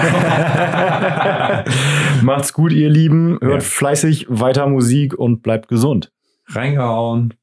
[2.22, 3.38] Macht's gut, ihr Lieben.
[3.40, 3.68] Hört Ja.
[3.68, 6.12] fleißig weiter Musik und bleibt gesund.
[6.48, 7.34] Reingehauen.